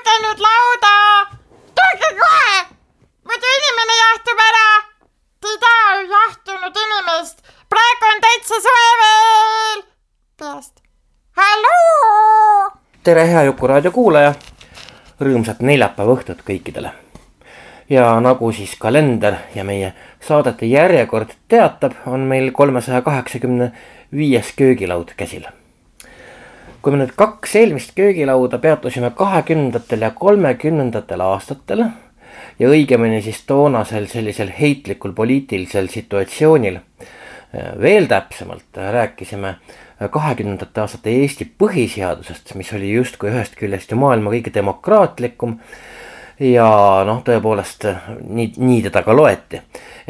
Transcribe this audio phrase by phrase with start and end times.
[0.00, 0.92] tulge nüüd lauda,
[1.76, 2.52] tulge kohe,
[3.28, 4.68] muidu inimene jahtub ära.
[5.40, 9.84] Te ei taha ju jahtunud inimest, praegu on täitsa soe veel.
[10.38, 10.80] peast,
[11.36, 12.72] halloo.
[13.04, 14.34] tere, hea Juku raadio kuulaja.
[15.20, 16.92] rõõmsat neljapäeva õhtut kõikidele.
[17.90, 23.72] ja nagu siis kalender ja meie saadete järjekord teatab, on meil kolmesaja kaheksakümne
[24.12, 25.48] viies köögilaud käsil
[26.82, 31.84] kui me nüüd kaks eelmist köögilauda peatusime kahekümnendatel ja kolmekümnendatel aastatel
[32.58, 36.78] ja õigemini siis toonasel sellisel heitlikul poliitilisel situatsioonil.
[37.82, 39.54] veel täpsemalt rääkisime
[40.10, 45.58] kahekümnendate aastate Eesti põhiseadusest, mis oli justkui ühest küljest ju maailma kõige demokraatlikum
[46.40, 46.66] ja
[47.04, 47.84] noh, tõepoolest
[48.24, 49.60] nii, nii teda ka loeti.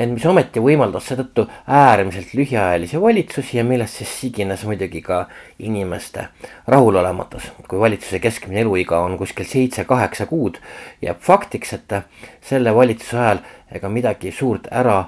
[0.01, 5.27] ent mis ometi võimaldas seetõttu äärmiselt lühiajalisi valitsusi ja millest siis sigines muidugi ka
[5.59, 6.29] inimeste
[6.67, 7.51] rahulolematus.
[7.69, 10.61] kui valitsuse keskmine eluiga on kuskil seitse-kaheksa kuud,
[11.03, 11.93] jääb faktiks, et
[12.41, 13.43] selle valitsuse ajal
[13.73, 15.05] ega midagi suurt ära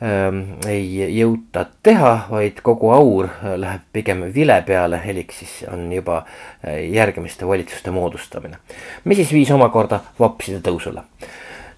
[0.00, 6.84] ei jõuta teha, vaid kogu aur läheb pigem vile peale, elik siis on juba äh,
[6.94, 8.58] järgmiste valitsuste moodustamine.
[9.04, 11.02] mis siis viis omakorda vapside tõusule.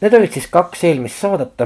[0.01, 1.65] Need olid siis kaks eelmist saadet.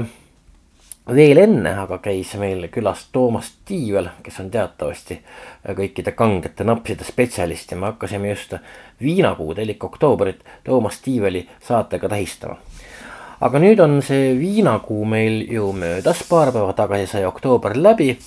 [1.15, 5.19] veel enne aga käis meil külas Toomas Tiivel, kes on teatavasti
[5.67, 8.53] kõikide kangete napside spetsialist ja me hakkasime just
[9.01, 12.57] viinakuud elik oktoobrit Toomas Tiiveli saatega tähistama
[13.41, 18.17] aga nüüd on see viinakuu meil ju möödas, paar päeva tagasi sai oktoober läbi.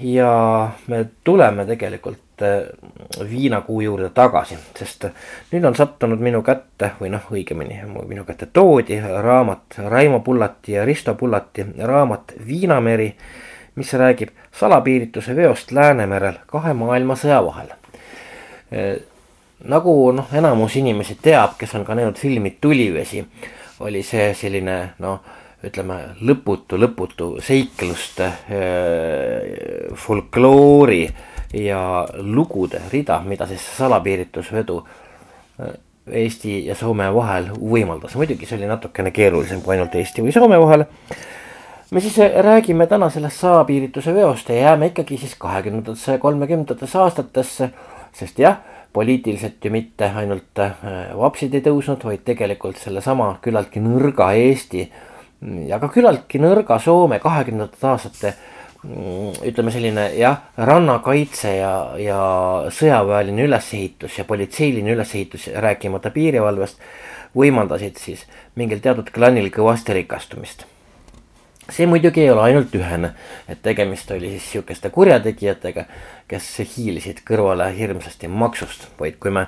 [0.00, 2.40] ja me tuleme tegelikult
[3.30, 5.04] viinakuu juurde tagasi, sest
[5.52, 10.84] nüüd on sattunud minu kätte või noh, õigemini minu kätte toodi raamat Raimo Pullati ja
[10.84, 13.12] Risto Pullati raamat Viinameri,
[13.74, 17.74] mis räägib salapiirituse veost Läänemerel kahe maailmasõja vahel
[19.68, 23.22] nagu noh, enamus inimesi teab, kes on ka näinud filmi Tulivesi
[23.82, 25.20] oli see selline noh,
[25.66, 31.04] ütleme lõputu, lõputu seikluste äh, folkloori
[31.54, 31.82] ja
[32.18, 39.12] lugude rida, mida siis salapiiritusvedu äh, Eesti ja Soome vahel võimaldas, muidugi see oli natukene
[39.14, 40.84] keerulisem kui ainult Eesti või Soome vahel.
[41.90, 47.70] me siis räägime täna sellest salapiirituse veost ja jääme ikkagi siis kahekümnendatesse ja kolmekümnendatesse aastatesse,
[48.12, 48.58] sest jah
[48.92, 50.84] poliitiliselt ju mitte ainult äh,
[51.18, 54.86] vapsid ei tõusnud, vaid tegelikult sellesama küllaltki nõrga Eesti
[55.68, 58.34] ja ka küllaltki nõrga Soome kahekümnendate aastate
[58.84, 62.20] mm, ütleme selline jah, rannakaitse ja, ja
[62.74, 66.84] sõjaväeline ülesehitus ja politseiline ülesehitus, rääkimata piirivalvest,
[67.38, 68.26] võimaldasid siis
[68.60, 70.68] mingil teatud klanil kõvasti rikastumist
[71.72, 73.14] see muidugi ei ole ainult ühene,
[73.48, 75.86] et tegemist oli siis sihukeste kurjategijatega,
[76.28, 79.46] kes hiilisid kõrvale hirmsasti maksust, vaid kui me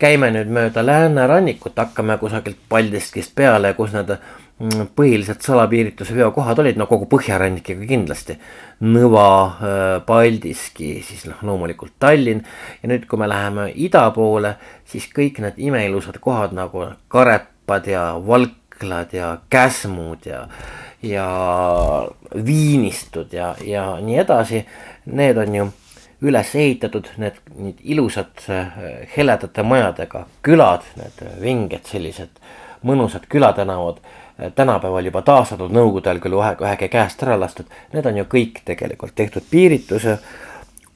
[0.00, 6.78] käime nüüd mööda läänerannikut, hakkame kusagilt Paldiskist peale, kus need mm, põhilised salapiirituse veokohad olid,
[6.80, 8.38] no kogu põhjarannik ikka kindlasti.
[8.84, 12.44] Nõva, äh, Paldiski, siis noh, loomulikult Tallinn
[12.82, 14.56] ja nüüd, kui me läheme ida poole,
[14.90, 20.46] siis kõik need imeilusad kohad nagu Karepad ja Valklad ja Käsmud ja
[21.04, 21.28] ja
[22.46, 24.64] viinistud ja, ja nii edasi.
[25.06, 25.68] Need on ju
[26.24, 28.44] üles ehitatud, need, need ilusad
[29.16, 32.40] heledate majadega külad, need vinged sellised
[32.84, 34.00] mõnusad külatänavad.
[34.54, 38.64] tänapäeval juba taastatud, nõukogude ajal küll ühe, ühegi käest ära lastud, need on ju kõik
[38.66, 40.18] tegelikult tehtud piirituse,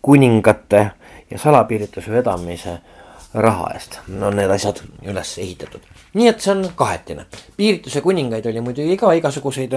[0.02, 0.90] kuningate
[1.30, 2.78] ja salapiirituse vedamise
[3.34, 5.97] raha eest on need asjad üles ehitatud.
[6.14, 7.26] Nii et see on kahetine.
[7.56, 9.74] piirituse kuningaid oli muidugi ka igasuguseid,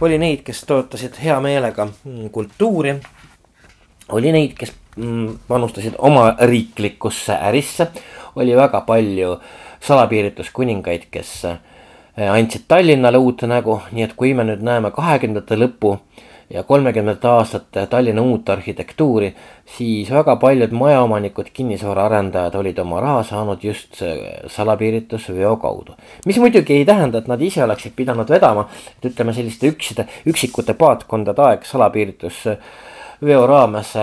[0.00, 2.94] oli neid, kes toetasid hea meelega mm, kultuuri.
[4.08, 7.88] oli neid, kes mm, panustasid oma riiklikusse ärisse,
[8.36, 9.36] oli väga palju
[9.80, 15.96] salapiirituskuningaid, kes eh, andsid Tallinnale uut nägu, nii et kui me nüüd näeme kahekümnendate lõpu
[16.52, 19.34] ja kolmekümnendate aastate Tallinna uut arhitektuuri,
[19.76, 24.02] siis väga paljud majaomanikud, kinnisvaraarendajad olid oma raha saanud just
[24.46, 25.96] salapiiritusveo kaudu.
[26.26, 28.68] mis muidugi ei tähenda, et nad ise oleksid pidanud vedama,
[28.98, 33.96] et ütleme selliste ükside, üksikute paatkondade aeg salapiiritusveo raames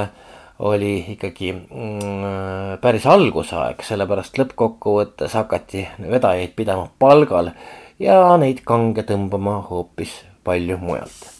[0.59, 7.53] oli ikkagi mm, päris algusaeg, sellepärast lõppkokkuvõttes hakati vedajaid pidama palgal
[7.99, 11.38] ja neid kange tõmbama hoopis palju mujalt.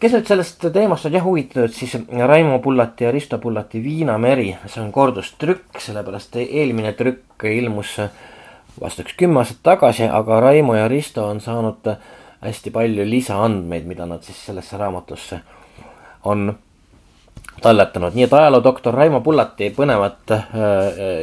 [0.00, 1.96] Kes nüüd sellest teemast on jah huvitatud, siis
[2.26, 7.96] Raimo Pullati ja Risto Pullati Viinameri, see on kordustrükk, sellepärast eelmine trükk ilmus
[8.80, 11.90] vast üks kümme aastat tagasi, aga Raimo ja Risto on saanud
[12.44, 15.40] hästi palju lisaandmeid, mida nad siis sellesse raamatusse
[16.30, 16.52] on
[17.62, 20.46] talletanud, nii et ajaloodoktor Raimo Pullati põnevat äh,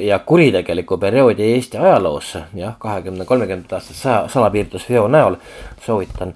[0.03, 5.39] ja kuritegelikku perioodi Eesti ajaloos, jah, kahekümne, kolmekümnendate aastate salapiiritusveo näol
[5.85, 6.35] soovitan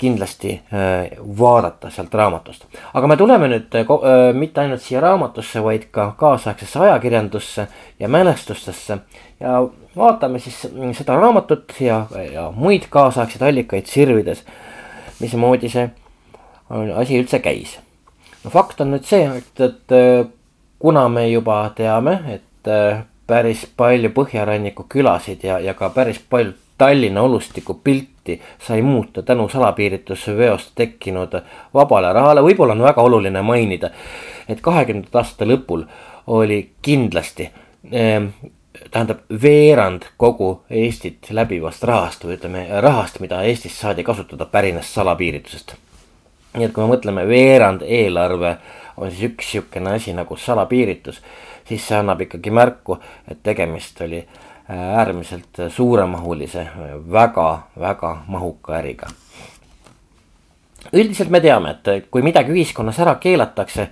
[0.00, 2.64] kindlasti äh, vaadata sealt raamatust.
[2.94, 3.92] aga me tuleme nüüd äh,
[4.32, 7.68] mitte ainult siia raamatusse, vaid ka kaasaegsesse ajakirjandusse
[8.00, 8.98] ja mälestustesse
[9.40, 9.60] ja
[9.96, 10.64] vaatame siis
[10.96, 14.44] seda raamatut ja, ja muid kaasaegseid allikaid sirvides,
[15.20, 15.90] mismoodi see
[16.70, 17.78] asi üldse käis
[18.44, 20.24] no fakt on nüüd see, et, et äh,
[20.80, 26.56] kuna me juba teame, et äh, päris palju põhjaranniku külasid ja, ja ka päris palju
[26.80, 27.74] Tallinna olustiku
[28.24, 31.32] pilti sai muuta tänu salapiiritusveost tekkinud
[31.74, 33.90] vabale rahale, võib-olla on väga oluline mainida,
[34.48, 35.84] et kahekümnendate aastate lõpul
[36.26, 37.50] oli kindlasti
[37.92, 38.22] eh,
[38.90, 45.74] tähendab veerand kogu Eestit läbivast rahast või ütleme rahast, mida Eestis saadi kasutada, pärines salapiiritusest.
[46.54, 48.56] Nii et kui me mõtleme, veerand eelarve
[48.96, 51.20] on siis üks niisugune asi nagu salapiiritus,
[51.64, 52.98] siis see annab ikkagi märku,
[53.30, 56.66] et tegemist oli äh, äärmiselt suuremahulise
[57.12, 59.06] väga,, väga-väga mahuka äriga.
[60.92, 63.88] üldiselt me teame, et kui midagi ühiskonnas ära keelatakse,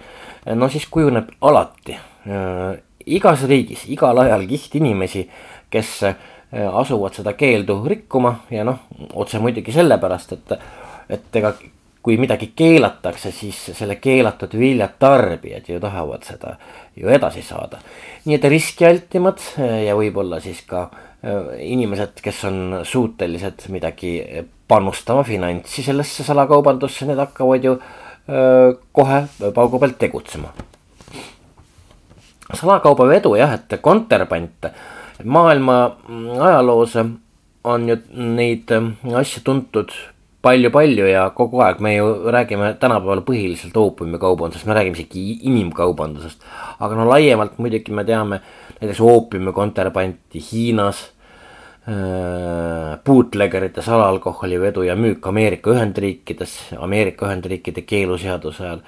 [0.54, 5.28] no siis kujuneb alati äh, igas riigis, igal ajal kiht inimesi,
[5.70, 6.14] kes äh,
[6.72, 10.56] asuvad seda keeldu rikkuma ja noh, otse muidugi sellepärast, et,
[11.08, 11.52] et ega
[12.08, 16.54] kui midagi keelatakse, siis selle keelatud vilja tarbijad ju tahavad seda
[16.96, 17.82] ju edasi saada.
[18.24, 24.14] nii et riskialtimad eh, ja võib-olla siis ka eh, inimesed, kes on suutelised midagi
[24.68, 29.22] panustama finantsi sellesse salakaubandusse, need hakkavad ju öö, eh, kohe
[29.52, 30.54] paugu pealt tegutsema.
[32.54, 34.72] salakaubavedu jah, et kontraband,
[35.24, 36.96] maailma mm, ajaloos
[37.64, 38.72] on ju neid
[39.12, 39.92] asju tuntud
[40.42, 46.42] palju-palju ja kogu aeg me ju räägime tänapäeval põhiliselt oopiumikaubandusest, me räägime isegi inimkaubandusest.
[46.78, 48.40] aga no laiemalt muidugi me teame
[48.80, 51.02] näiteks oopiumi kontrabanti Hiinas
[51.88, 52.98] äh,.
[53.04, 58.80] bootleggerite salaalkoholivedu ja müük Ameerika Ühendriikides, Ameerika Ühendriikide keeluseaduse ajal.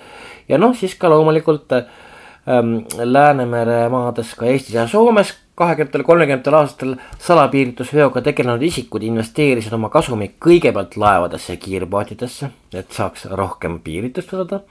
[0.49, 6.95] ja noh, siis ka loomulikult ähm, Läänemere maades, ka Eestis ja Soomes kahekümnendatel, kolmekümnendatel aastatel
[7.21, 14.63] salapiiritusveoga tegelenud isikud investeerisid oma kasumi kõigepealt laevadesse ja kiirpaatidesse, et saaks rohkem piiritust vedada.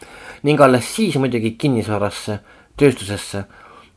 [0.43, 2.39] ning alles siis muidugi kinnisvarasse,
[2.77, 3.43] tööstusesse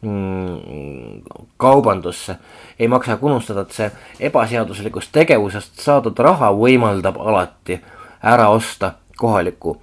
[0.02, 1.22] mm,,
[1.56, 2.36] kaubandusse.
[2.78, 3.90] ei maksa unustada, et see
[4.28, 7.80] ebaseaduslikust tegevusest saadud raha võimaldab alati
[8.22, 9.78] ära osta kohalikku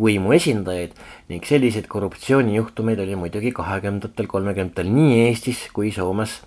[0.00, 0.96] võimu esindajaid
[1.30, 6.40] ning selliseid korruptsioonijuhtumeid oli muidugi kahekümnendatel, kolmekümnendatel nii Eestis kui Soomes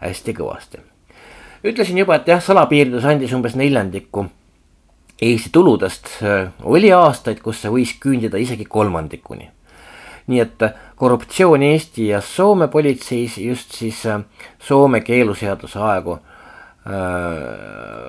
[0.00, 0.82] hästi kõvasti.
[1.64, 4.26] ütlesin juba, et jah, salapiiridus andis umbes neljandiku
[5.20, 6.06] Eesti tuludest,
[6.64, 9.50] oli aastaid, kus see võis küündida isegi kolmandikuni.
[10.30, 10.62] nii et
[10.96, 14.20] korruptsioon Eesti ja Soome politseis just siis äh,
[14.58, 16.22] Soome keeluseaduse aegu äh,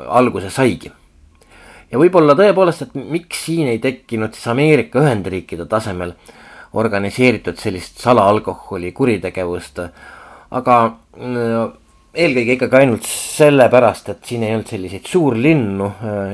[0.07, 0.91] alguse saigi
[1.91, 6.13] ja võib-olla tõepoolest, et miks siin ei tekkinud siis Ameerika Ühendriikide tasemel
[6.73, 9.81] organiseeritud sellist salaalkoholi kuritegevust,
[10.51, 10.77] aga
[12.13, 15.91] eelkõige ikkagi ainult sellepärast, et siin ei olnud selliseid suurlinnu,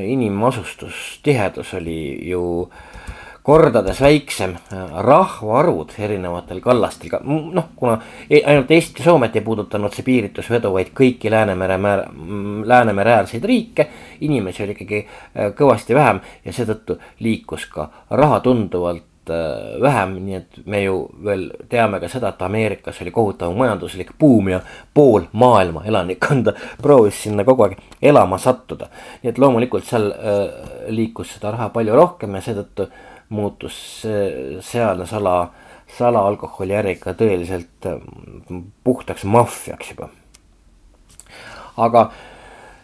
[0.08, 2.98] inimasustustihedus oli ju äh,
[3.48, 7.94] kordades väiksem äh, rahvaarvud erinevatel kallastel, noh, kuna
[8.30, 12.04] e-, ainult Eestit ja Soomet ei puudutanud see piiritusvedu, vaid kõiki Läänemere määr-,
[12.68, 13.88] Läänemere äärseid riike.
[14.28, 20.38] inimesi oli ikkagi äh, kõvasti vähem ja seetõttu liikus ka raha tunduvalt äh, vähem, nii
[20.38, 24.62] et me ju veel teame ka seda, et Ameerikas oli kohutav majanduslik buum ja
[24.94, 26.54] pool maailma elanikkonda
[26.84, 28.90] proovis sinna kogu aeg elama sattuda.
[29.24, 30.48] nii et loomulikult seal äh,
[30.90, 34.02] liikus seda raha palju rohkem ja seetõttu äh, muutus
[34.62, 35.36] sealne sala,
[35.98, 40.10] salaalkoholiäri ikka tõeliselt mm, puhtaks maffiaks juba.
[41.78, 42.37] aga äh,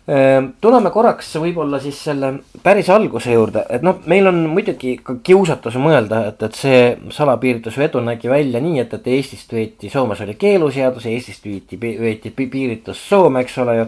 [0.03, 2.33] tuleme korraks võib-olla siis selle
[2.63, 6.81] päris alguse juurde, et noh, meil on muidugi ka kiusatus mõelda, et, et see
[7.15, 12.99] salapiiritusvedu nägi välja nii, et, et Eestist veeti, Soomes oli keeluseadus, Eestist viiti, veeti piiritus
[13.07, 13.87] Soome, eks ole ju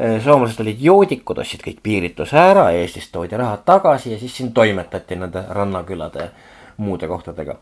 [0.00, 4.48] Äh, soomlased olid joodikud, ostsid kõik piirituse ära, Eestist toodi rahad tagasi ja siis siin
[4.54, 6.32] toimetati nende rannakülade
[6.82, 7.54] muude kohtadega.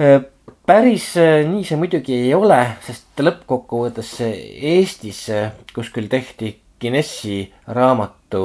[0.00, 0.22] Äh,
[0.64, 8.42] päris äh, nii see muidugi ei ole, sest lõppkokkuvõttes Eestis äh, kuskil tehti Guinessi raamatu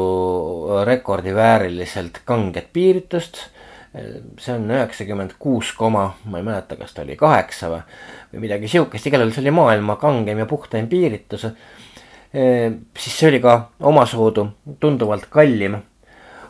[0.85, 3.37] rekordi vääriliselt kanget piiritust.
[4.39, 7.77] see on üheksakümmend kuus koma, ma ei mäleta, kas ta oli kaheksa või,
[8.33, 11.47] või midagi sihukest, igal juhul see oli maailma kangem ja puhtaim piiritus.
[12.33, 14.49] siis see oli ka omasoodu
[14.83, 15.79] tunduvalt kallim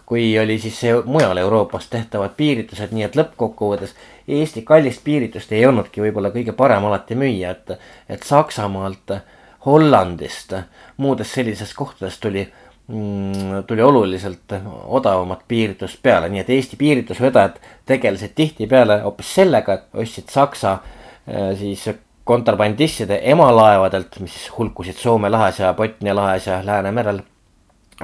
[0.06, 3.96] kui oli siis see mujal Euroopas tehtavad piiritused, nii et lõppkokkuvõttes
[4.28, 7.76] Eesti kallist piiritust ei olnudki võib-olla kõige parem alati müüa, et,
[8.10, 9.18] et Saksamaalt,
[9.66, 10.54] Hollandist,
[10.98, 12.44] muudest sellistest kohtadest tuli
[12.88, 14.54] mm, tuli oluliselt
[14.86, 21.54] odavamat piiritust peale, nii et Eesti piiritusvedajad tegelesid tihtipeale hoopis sellega, et ostsid Saksa äh,
[21.58, 21.88] siis
[22.26, 27.22] kontrabandistide emalaevadelt, mis hulkusid Soome lahes ja Botnia lahes ja Läänemerel,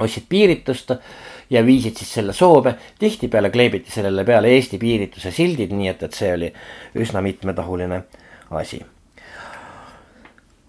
[0.00, 0.94] ostsid piiritust
[1.50, 2.74] ja viisid siis selle Soome.
[2.98, 6.52] tihtipeale kleebiti sellele peale Eesti piirituse sildid, nii et, et see oli
[6.94, 8.02] üsna mitmetahuline
[8.50, 8.80] asi.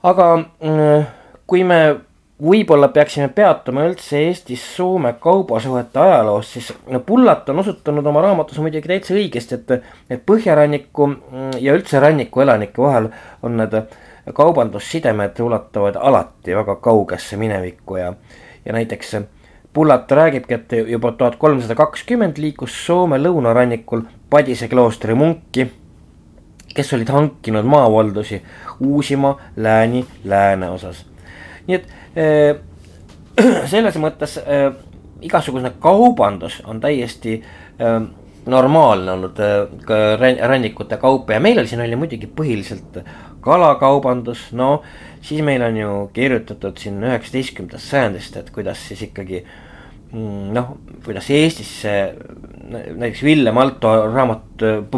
[0.04, 1.06] Aga mm,
[1.48, 1.80] kui me
[2.44, 8.90] võib-olla peaksime peatuma üldse Eestis-Soome kaubasuhete ajaloos, siis no Pullat on osutanud oma raamatus muidugi
[8.90, 13.12] täitsa õigesti, et, et põhjaranniku mm, ja üldse ranniku elanike vahel
[13.44, 13.78] on need
[14.34, 18.14] kaubandussidemed ulatuvad alati väga kaugesse minevikku ja,
[18.66, 19.18] ja näiteks
[19.74, 25.66] Pullat räägibki, et juba tuhat kolmsada kakskümmend liikus Soome lõunarannikul Padise kloostri munki,
[26.74, 28.42] kes olid hankinud maavaldusi
[28.80, 31.06] Uusimaa, Lääni, lääneosas.
[31.68, 31.88] nii et
[32.18, 32.62] äh,
[33.72, 34.74] selles mõttes äh,
[35.22, 38.02] igasugune kaubandus on täiesti äh,
[38.46, 43.00] normaalne olnud äh, rannikute kaupa ja meil oli siin oli muidugi põhiliselt
[43.44, 44.82] kalakaubandus, no
[45.22, 49.63] siis meil on ju kirjutatud siin üheksateistkümnendast sajandist, et kuidas siis ikkagi mm,
[50.14, 52.16] noh, kuidas Eestisse
[52.70, 54.44] näiteks Villem Alto raamat,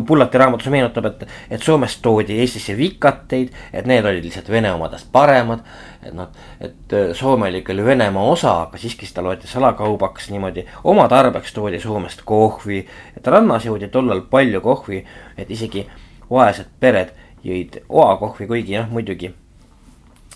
[0.07, 5.07] Pullati raamatus meenutab, et, et Soomest toodi Eestisse vikateid, et need olid lihtsalt Vene omadest
[5.11, 5.63] paremad.
[6.03, 6.27] et noh,
[6.61, 11.79] et Soome oli küll Venemaa osa, aga siiski seda loeti salakaubaks niimoodi, oma tarbeks toodi
[11.79, 12.85] Soomest kohvi.
[13.17, 15.05] et rannas joodi tollal palju kohvi,
[15.37, 15.87] et isegi
[16.29, 19.31] vaesed pered jõid oakohvi, kuigi noh, muidugi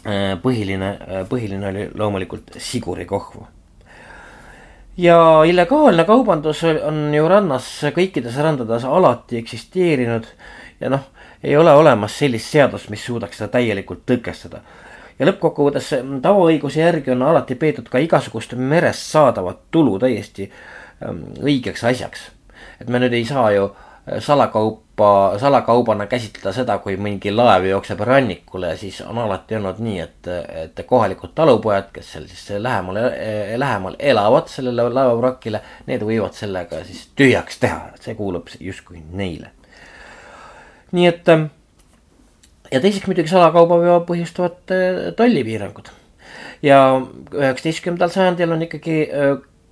[0.06, 3.59] äh, põhiline, äh, põhiline oli loomulikult sigurikohv.
[5.00, 10.28] Ja illegaalne kaubandus on ju rannas kõikides randades alati eksisteerinud
[10.82, 11.08] ja noh,
[11.44, 14.62] ei ole olemas sellist seadust, mis suudaks seda täielikult tõkestada.
[15.20, 20.52] ja lõppkokkuvõttes tavaõiguse järgi on alati peetud ka igasugust merest saadavat tulu täiesti
[21.04, 22.32] ähm, õigeks asjaks.
[22.82, 23.89] et me nüüd ei saa ju äh,
[24.20, 30.32] salakaupa, salakaubana käsitleda seda, kui mingi laev jookseb rannikule, siis on alati olnud nii, et,
[30.64, 33.00] et kohalikud talupojad, kes seal siis lähemal,
[33.58, 39.54] lähemal elavad sellele laevavrakile, need võivad sellega siis tühjaks teha, et see kuulub justkui neile.
[40.92, 41.28] nii et
[42.72, 44.74] ja teiseks muidugi salakauba põhjustavad
[45.18, 45.92] tollipiirangud
[46.66, 46.82] ja
[47.34, 49.00] üheksateistkümnendal sajandil on ikkagi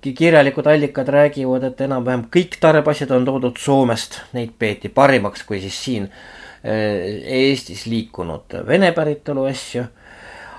[0.00, 5.78] kirjalikud allikad räägivad, et enam-vähem kõik tarbeasjad on toodud Soomest, neid peeti parimaks kui siis
[5.84, 9.84] siin eh, Eestis liikunud Vene päritolu asju.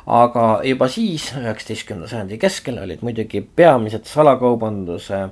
[0.09, 5.27] aga juba siis, üheksateistkümnenda sajandi keskel olid muidugi peamised salakaubanduse,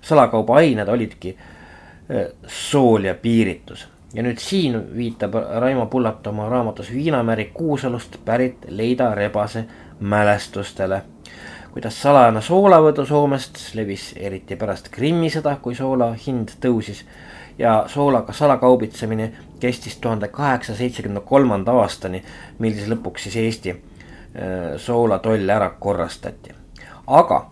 [0.00, 3.88] salakauba-ained olidki eh, sool ja piiritus.
[4.14, 9.64] ja nüüd siin viitab Raimo Pullat oma raamatus Viinamäri Kuusalust pärit Leida Rebase
[10.00, 11.02] mälestustele
[11.72, 17.04] kuidas salajane soolavõdu Soomest levis eriti pärast Krimmi sõda, kui soola hind tõusis.
[17.58, 22.22] ja soolaga salakaubitsemine kestis tuhande kaheksasaja seitsmekümne kolmanda aastani,
[22.58, 26.54] mil siis lõpuks siis Eesti äh, soolatoll ära korrastati.
[27.06, 27.46] aga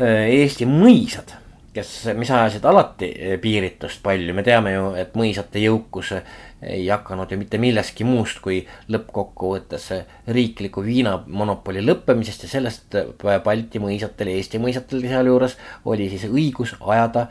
[0.00, 1.40] äh, Eesti mõisad
[1.72, 6.14] kes, mis ajasid alati eh, piiritust palju, me teame ju, et mõisate jõukus
[6.62, 8.60] ei hakanud ju mitte millestki muust kui
[8.92, 9.86] lõppkokkuvõttes
[10.28, 12.96] riikliku viinamonopoli lõppemisest ja sellest
[13.44, 15.56] Balti mõisatel, Eesti mõisatel sealjuures
[15.88, 17.26] oli siis õigus ajada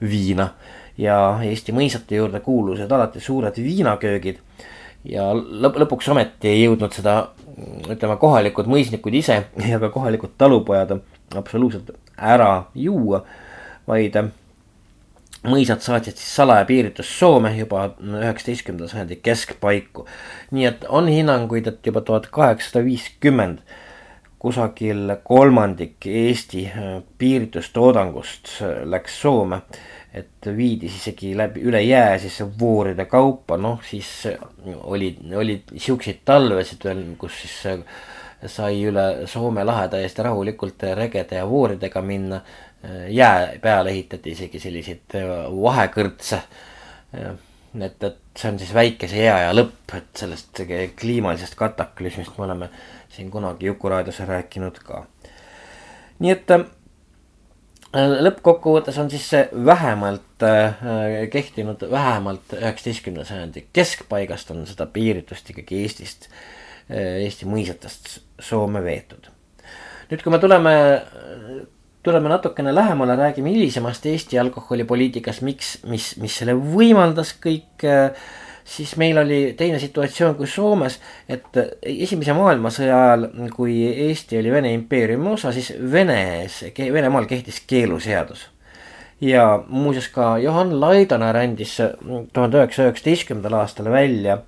[0.00, 0.54] viina.
[0.98, 4.38] ja Eesti mõisate juurde kuulusid alati suured viinaköögid
[5.04, 7.30] ja lõp-, lõpuks ometi ei jõudnud seda,
[7.88, 10.98] ütleme, kohalikud mõisnikud ise ja ka kohalikud talupojad
[11.36, 13.24] absoluutselt ära juua
[13.88, 14.30] vaid äh,
[15.46, 20.06] mõisad saatsid siis salaja piiritlust Soome juba üheksateistkümnenda sajandi keskpaiku.
[20.50, 23.62] nii et on hinnanguid, et juba tuhat kaheksasada viiskümmend
[24.40, 29.62] kusagil kolmandik Eesti äh, piiritustoodangust äh, läks Soome.
[30.14, 34.08] et viidi isegi läbi üle jää siis vooride kaupa, noh siis
[34.82, 37.76] oli, olid siukseid talvesid veel, kus siis
[38.50, 42.40] sai üle Soome lahe täiesti rahulikult regede ja vooridega minna
[43.08, 45.30] jää peale ehitati isegi selliseid äh,
[45.62, 46.42] vahekõrtse.
[47.80, 50.62] et, et see on siis väikese eaja lõpp, et sellest
[50.96, 52.68] kliimalisest kataklüsmist me oleme
[53.10, 55.04] siin kunagi Jukuraadios rääkinud ka.
[56.18, 56.64] nii et äh,
[58.24, 60.80] lõppkokkuvõttes on siis see vähemalt äh,
[61.32, 69.28] kehtinud vähemalt üheksateistkümnenda sajandi keskpaigast on seda piiritust ikkagi Eestist äh,, Eesti mõisatest Soome veetud.
[70.08, 70.72] nüüd, kui me tuleme
[72.02, 77.86] tuleme natukene lähemale, räägime hilisemast Eesti alkoholipoliitikast, miks, mis, mis selle võimaldas kõik.
[78.70, 83.26] siis meil oli teine situatsioon kui Soomes, et esimese maailmasõja ajal,
[83.56, 83.74] kui
[84.08, 88.48] Eesti oli Vene impeeriumi osa, siis Venes, Venemaal kehtis keeluseadus.
[89.20, 91.74] ja muuseas ka Johann Laidoner andis
[92.32, 94.38] tuhande üheksasaja üheksateistkümnendal aastal välja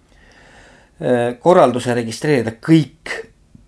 [1.41, 3.13] korralduse registreerida kõik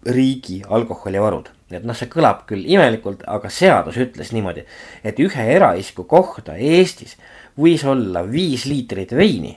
[0.06, 4.64] riigi alkoholivarud et noh, see kõlab küll imelikult, aga seadus ütles niimoodi,
[5.04, 7.16] et ühe eraisiku kohta Eestis
[7.60, 9.56] võis olla viis liitrit veini,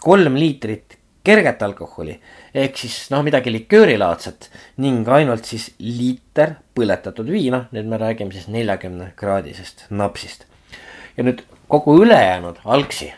[0.00, 2.14] kolm liitrit kerget alkoholi
[2.54, 4.48] ehk siis noh, midagi liköörilaadset
[4.84, 10.46] ning ainult siis liiter põletatud viina, nüüd me räägime siis neljakümne kraadisest napsist.
[11.16, 13.12] ja nüüd kogu ülejäänud algsi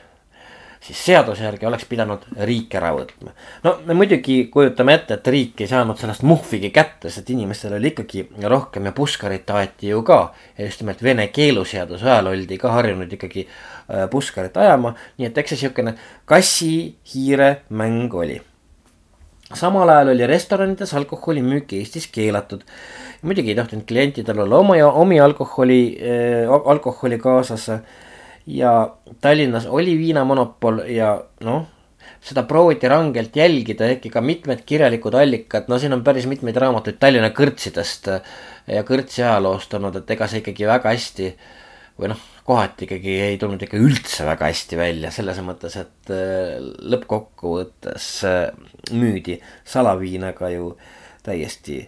[0.80, 3.34] siis seaduse järgi oleks pidanud riik ära võtma.
[3.64, 7.92] no me muidugi kujutame ette, et riik ei saanud sellest muhvigi kätte, sest inimestel oli
[7.92, 10.20] ikkagi rohkem ja puskarit aeti ju ka.
[10.58, 15.38] ja just nimelt Vene keeluseaduse ajal oldi ka harjunud ikkagi äh, puskarit ajama, nii et
[15.38, 18.40] eks see sihukene kassi-hiire mäng oli
[19.54, 22.62] samal ajal oli restoranides alkoholimüük Eestis keelatud.
[23.22, 27.80] muidugi ei tohtinud klientidel olla oma, omi alkoholi äh,, alkoholi kaasas äh,
[28.46, 31.12] ja Tallinnas oli viinamonopol ja
[31.44, 31.66] noh,
[32.20, 37.00] seda prooviti rangelt jälgida, ehkki ka mitmed kirjalikud allikad, no siin on päris mitmeid raamatuid
[37.00, 41.30] Tallinna kõrtsidest ja kõrtsi ajaloost olnud, et ega see ikkagi väga hästi
[42.00, 46.56] või noh, kohati ikkagi ei tulnud ikka üldse väga hästi välja, selles mõttes, et äh,
[46.92, 48.38] lõppkokkuvõttes äh,
[48.96, 50.74] müüdi salaviina ka ju
[51.24, 51.82] täiesti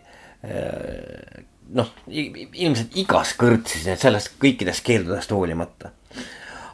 [1.73, 5.93] noh, ilmselt igas kõrtsis, nii et sellest kõikidest keeldudest hoolimata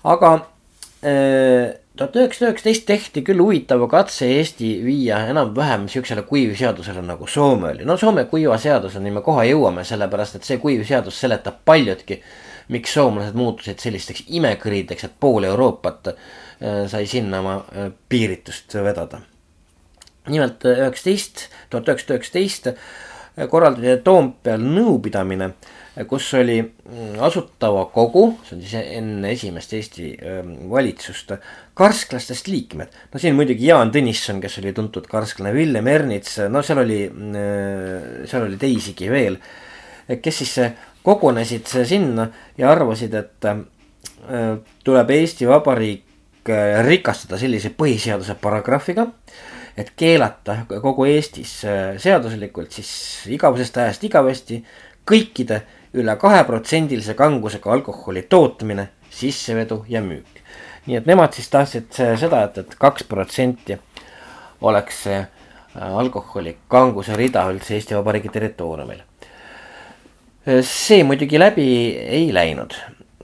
[0.05, 0.33] aga
[1.03, 7.73] äh, tuhat üheksasada üheksateist tehti küll huvitava katse Eesti viia enam-vähem siuksele kuivseadusele nagu Soome
[7.73, 7.85] oli.
[7.85, 12.23] no Soome kuiva seaduseni me kohe jõuame, sellepärast et see kuivseadus seletab paljutki.
[12.69, 16.17] miks soomlased muutusid sellisteks imekõrideks, et pool Euroopat äh,
[16.87, 19.21] sai sinna oma äh, piiritust vedada.
[20.29, 22.73] nimelt üheksateist, tuhat üheksasada üheksateist
[23.47, 25.53] korraldati Toompeal nõupidamine
[26.07, 31.33] kus oli mm, Asutava Kogu, see on siis enne esimest Eesti ähm, valitsust,
[31.79, 32.95] karsklastest liikmed.
[33.13, 38.27] no siin muidugi Jaan Tõnisson, kes oli tuntud karsklane, Villem Ernits, no seal oli, äh,
[38.31, 39.41] seal oli teisigi veel,
[40.23, 40.55] kes siis
[41.05, 43.47] kogunesid sinna ja arvasid, et
[44.85, 46.49] tuleb Eesti Vabariik
[46.85, 49.05] rikastada sellise põhiseaduse paragrahviga,
[49.79, 51.53] et keelata kogu Eestis
[52.03, 52.91] seaduslikult siis
[53.31, 54.63] igavesest ajast igavesti
[55.09, 55.63] kõikide
[55.99, 60.43] üle kaheprotsendilise kangusega alkoholi tootmine, sissevedu ja müük.
[60.87, 63.77] nii et nemad siis tahtsid seda, et, et kaks protsenti
[64.61, 69.03] oleks see äh, alkoholi kanguse rida üldse Eesti Vabariigi territooriumil.
[70.63, 72.75] see muidugi läbi ei läinud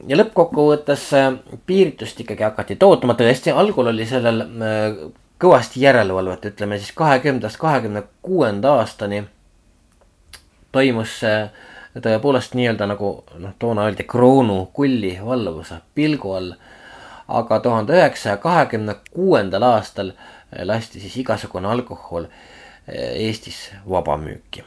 [0.09, 1.31] ja lõppkokkuvõttes äh,
[1.67, 4.99] piiritust ikkagi hakati tootma, tõesti, algul oli sellel äh,
[5.39, 9.25] kõvasti järelevalvet, ütleme siis kahekümnendast kahekümne kuuenda aastani
[10.73, 11.39] toimus see
[12.03, 16.55] tõepoolest nii-öelda nagu noh, toona öeldi kroonu kulli valvuse pilgu all.
[17.29, 20.11] aga tuhande üheksasaja kahekümne kuuendal aastal
[20.63, 24.65] lasti siis igasugune alkohol eh, Eestis vabamüüki.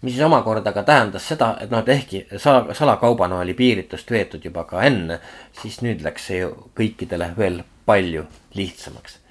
[0.00, 4.44] mis siis omakorda ka tähendas seda, et noh, et ehkki sala, salakaubana oli piiritust veetud
[4.44, 5.20] juba ka enne,
[5.62, 9.21] siis nüüd läks see ju kõikidele veel palju lihtsamaks.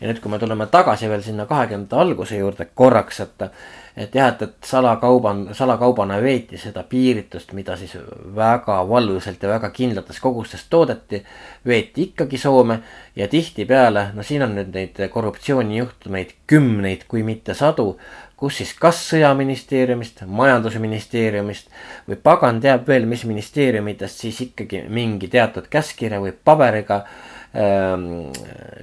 [0.00, 3.50] Ja nüüd, kui me tuleme tagasi veel sinna kahekümnendate alguse juurde korraks, et
[3.98, 7.96] et jah, et, et salakauban, salakaubana veeti seda piiritust, mida siis
[8.36, 11.24] väga valusalt ja väga kindlates kogustes toodeti.
[11.66, 12.78] veeti ikkagi Soome
[13.16, 17.98] ja tihtipeale, no siin on nüüd neid korruptsioonijuhtumeid kümneid, kui mitte sadu.
[18.38, 21.72] kus siis kas sõjaministeeriumist, majandusministeeriumist
[22.08, 27.37] või pagan teab veel, mis ministeeriumitest siis ikkagi mingi teatud käskkirja või paberiga ähm,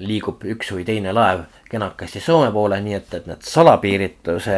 [0.01, 4.56] liigub üks või teine laev kenakesti Soome poole, nii et, et need salapiirituse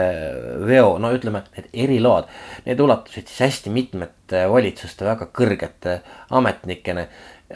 [0.68, 2.30] veo, no ütleme, need eriload.
[2.66, 6.00] Need ulatusid siis hästi mitmete valitsuste väga kõrgete
[6.40, 7.08] ametnikene,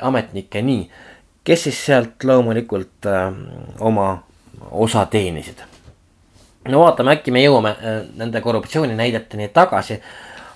[0.02, 0.80] ametnikeni,
[1.48, 3.30] kes siis sealt loomulikult äh,
[3.80, 4.10] oma
[4.72, 5.64] osa teenisid.
[6.68, 10.02] no vaatame, äkki me jõuame äh, nende korruptsiooninäideteni tagasi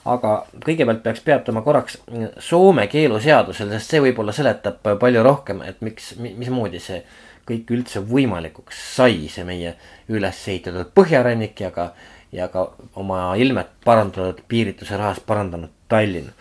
[0.05, 0.33] aga
[0.65, 1.97] kõigepealt peaks peatuma korraks
[2.43, 7.01] Soome keeluseadusel, sest see võib-olla seletab palju rohkem, et miks, mismoodi see
[7.45, 9.75] kõik üldse võimalikuks sai, see meie
[10.13, 11.91] üles ehitatud põhjarannik ja ka,
[12.33, 12.67] ja ka
[13.01, 16.31] oma ilmet parandanud piirituse rahas parandanud Tallinn.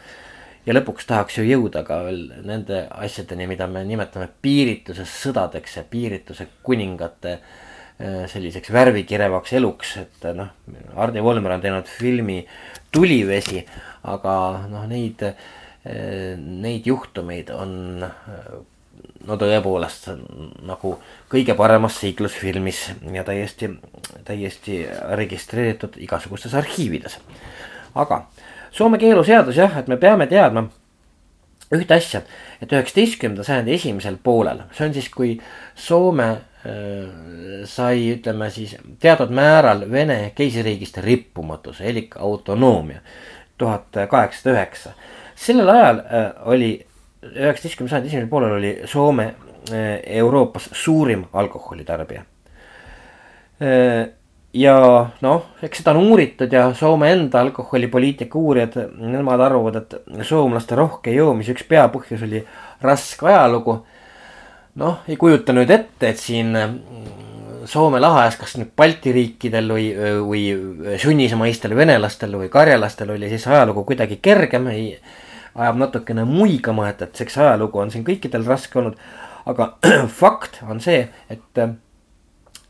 [0.65, 5.85] ja lõpuks tahaks ju jõuda ka veel nende asjadeni, mida me nimetame piirituse sõdadeks ja
[5.89, 7.64] piirituse kuningate äh,
[7.99, 10.51] selliseks värvikirevaks eluks, et noh,
[10.97, 12.41] Hardi Volmer on teinud filmi
[12.95, 13.63] Tulivesi,
[14.11, 14.35] aga
[14.71, 17.75] noh, neid, äh, neid juhtumeid on
[19.25, 20.11] no tõepoolest
[20.67, 20.95] nagu
[21.33, 22.81] kõige paremas seiklusfilmis
[23.15, 23.71] ja täiesti,
[24.27, 24.83] täiesti
[25.19, 27.19] registreeritud igasugustes arhiivides.
[27.95, 28.25] aga
[28.75, 30.65] Soome keeluseadus jah, et me peame teadma
[31.73, 32.21] ühte asja,
[32.63, 35.37] et üheksateistkümnenda sajandi esimesel poolel, see on siis, kui
[35.75, 43.01] Soome äh, sai, ütleme siis teatud määral Vene keisririigist rippumatuse elik autonoomia
[43.59, 44.93] tuhat kaheksasada üheksa.
[45.35, 46.73] sellel ajal äh, oli
[47.33, 49.27] üheksateistkümnenda sajandi esimesel poolel oli Soome
[49.73, 52.25] eh, Euroopas suurim alkoholitarbija.
[54.55, 54.75] Ja
[55.25, 61.11] noh, eks seda on uuritud ja Soome enda alkoholipoliitika uurijad, nemad arvavad, et soomlaste rohke
[61.11, 62.45] joomise üks peapõhjus oli
[62.85, 63.81] raske ajalugu.
[64.79, 69.89] noh, ei kujuta nüüd ette, et siin mm, Soome lahes, kas nüüd Balti riikidel või,
[70.23, 70.43] või
[71.03, 74.93] sunnismaistel venelastel või karjalastel oli siis ajalugu kuidagi kergem, ei
[75.55, 79.01] ajab natukene muigama, et, et eks ajalugu on siin kõikidel raske olnud.
[79.47, 79.75] aga
[80.23, 81.65] fakt on see, et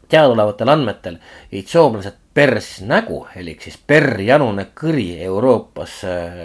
[0.09, 1.19] teadaolevatel andmetel
[1.53, 6.40] jäid soomlased pers nägu, elik siis perjanune kõri Euroopas äh,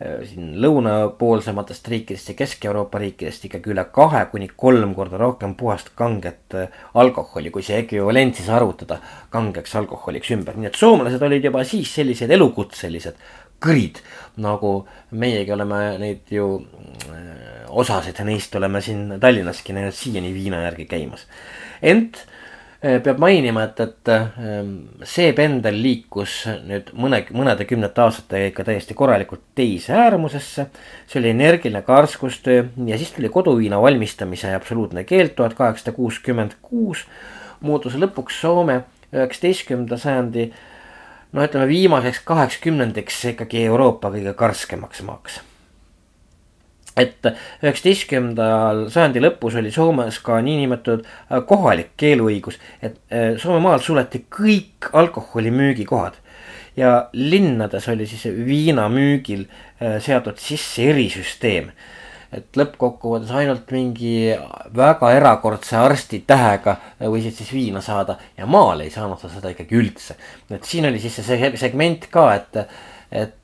[0.00, 5.92] äh, siin lõunapoolsematest riikidest ja Kesk-Euroopa riikidest ikkagi üle kahe kuni kolm korda rohkem puhast
[5.94, 9.00] kanget äh, alkoholi, kui see ekvivalent siis arvutada
[9.30, 13.20] kangeks alkoholiks ümber, nii et soomlased olid juba siis sellised elukutselised
[13.60, 14.00] kõrid,
[14.40, 14.72] nagu
[15.20, 16.48] meiegi oleme neid ju
[17.12, 21.26] äh, osasid neist oleme siin Tallinnaski näinud siiani viina järgi käimas.
[21.82, 22.24] ent
[22.80, 24.70] peab mainima, et, et ähm,
[25.04, 30.66] see pendel liikus nüüd mõne, mõnede kümnete aastatega ikka täiesti korralikult teise äärmusesse.
[31.06, 37.04] see oli energiline karskustöö ja siis tuli koduviina valmistamise absoluutne keeld tuhat kaheksasada kuuskümmend kuus.
[37.60, 40.58] muutus lõpuks Soome üheksateistkümnenda sajandi äh,
[41.32, 45.40] no ütleme viimaseks kaheksakümnendiks ikkagi Euroopa kõige karskemaks maaks.
[47.00, 47.28] Et
[47.64, 54.24] üheksateistkümnendal sajandi lõpus oli Soomes ka niinimetatud äh, kohalik keeluõigus, et äh, Soome maal suleti
[54.30, 56.18] kõik alkoholi müügikohad
[56.78, 61.72] ja linnades oli siis viina müügil äh, seatud sisse erisüsteem
[62.30, 64.30] et lõppkokkuvõttes ainult mingi
[64.76, 69.74] väga erakordse arsti tähega võisid siis viina saada ja maal ei saanud sa seda ikkagi
[69.80, 70.14] üldse.
[70.50, 72.60] et siin oli siis see segment ka, et,
[73.10, 73.34] et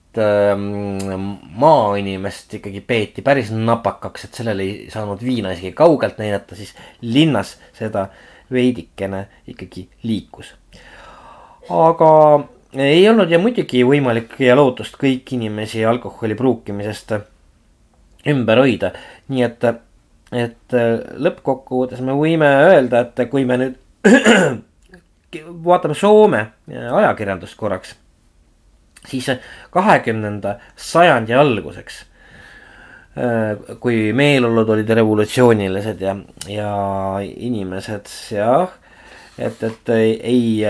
[1.63, 7.57] maainimest ikkagi peeti päris napakaks, et sellele ei saanud viina isegi kaugelt näidata, siis linnas
[7.77, 8.09] seda
[8.53, 10.55] veidikene ikkagi liikus.
[11.71, 12.11] aga
[12.75, 17.13] ei olnud ja muidugi võimalik ja lootust kõiki inimesi alkoholi pruukimisest
[18.29, 18.93] ümber hoida.
[19.29, 19.65] nii et,
[20.33, 20.79] et
[21.17, 23.77] lõppkokkuvõttes me võime öelda, et kui me nüüd
[25.67, 27.97] vaatame Soome ajakirjandust korraks,
[29.07, 29.31] siis
[29.71, 32.05] kahekümnenda sajandi alguseks
[33.81, 36.13] kui meeleolud olid revolutsioonilised ja,
[36.53, 36.73] ja
[37.25, 38.75] inimesed jah,
[39.39, 40.61] et, et ei,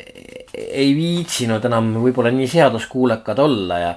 [0.00, 3.92] ei, viitsinud enam võib-olla nii seaduskuulekad olla ja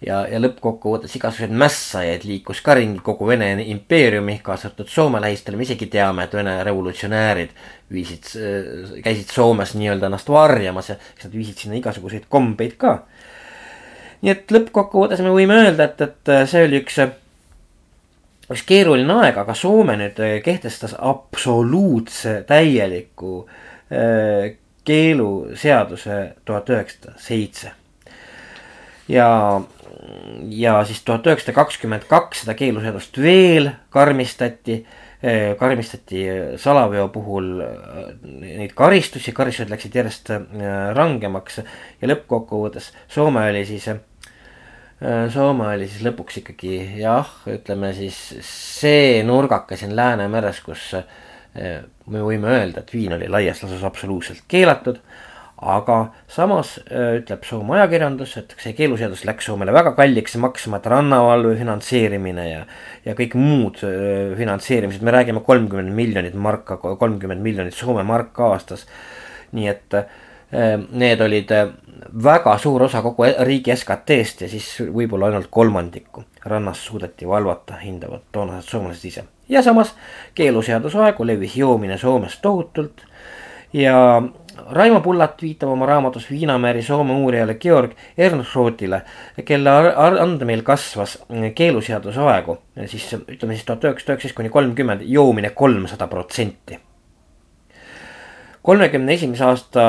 [0.00, 5.58] ja, ja lõppkokkuvõttes igasuguseid mässajaid liikus ka ringi kogu Vene impeeriumi, kaasa arvatud Soome lähistel,
[5.58, 7.52] me isegi teame, et Vene revolutsionäärid
[7.92, 8.30] viisid,
[9.04, 13.00] käisid Soomes nii-öelda ennast varjamas ja eks nad viisid sinna igasuguseid kombeid ka.
[14.20, 17.00] Nii et lõppkokkuvõttes me võime öelda, et, et see oli üks,
[18.50, 27.72] üks keeruline aeg, aga Soome nüüd kehtestas absoluutse täieliku äh, keeluseaduse tuhat üheksasada seitse
[29.10, 29.60] ja
[30.48, 34.84] ja siis tuhat üheksasada kakskümmend kaks seda keeluseadust veel karmistati.
[35.60, 36.22] Karmistati
[36.56, 37.58] salaveo puhul
[38.40, 40.30] neid karistusi, karistused läksid järjest
[40.96, 43.90] rangemaks ja lõppkokkuvõttes Soome oli siis.
[45.32, 50.90] Soome oli siis lõpuks ikkagi jah, ütleme siis see nurgake siin Läänemeres, kus
[51.54, 55.00] me võime öelda, et viin oli laias laastus absoluutselt keelatud
[55.60, 55.96] aga
[56.30, 61.52] samas äh, ütleb Soome ajakirjandus, et see keeluseadus läks Soomele väga kalliks maksma, et rannavalve
[61.60, 62.62] finantseerimine ja.
[63.04, 68.86] ja kõik muud äh, finantseerimised, me räägime kolmkümmend miljonit marka, kolmkümmend miljonit Soome marka aastas.
[69.52, 70.08] nii et äh,
[70.90, 71.52] need olid
[72.24, 78.26] väga suur osa kogu riigi SKT-st ja siis võib-olla ainult kolmandikku rannas suudeti valvata, hindavad
[78.32, 79.24] toonased soomlased ise.
[79.48, 79.94] ja samas
[80.34, 83.04] keeluseaduse aegu levis joomine Soomes tohutult
[83.72, 84.22] ja
[84.70, 89.02] Raimo Pullat viitab oma raamatus Viinamäri Soome uurijale Georg Ernrootile,
[89.44, 91.18] kelle andmeil kasvas
[91.54, 96.80] keeluseaduse aegu, siis ütleme siis tuhat üheksasada üheksateist kuni kolmkümmend, joomine kolmsada protsenti.
[98.62, 99.84] Kolmekümne esimese aasta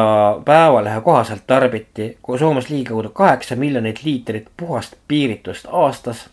[0.46, 6.30] Päevalehe kohaselt tarbiti Soomes ligikaudu kaheksa miljonit liitrit puhast piiritust aastas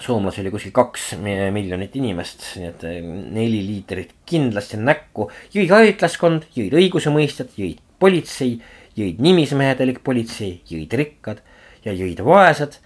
[0.00, 1.14] soomlasi oli kuskil kaks
[1.52, 5.30] miljonit inimest, nii et eh, neli liitrit kindlasti näkku.
[5.54, 8.56] jõid haritlaskond, jõid õigusemõistjad, jõid politsei,
[8.96, 11.42] jõid nimismehedelik politsei, jõid rikkad
[11.84, 12.80] ja jõid vaesed.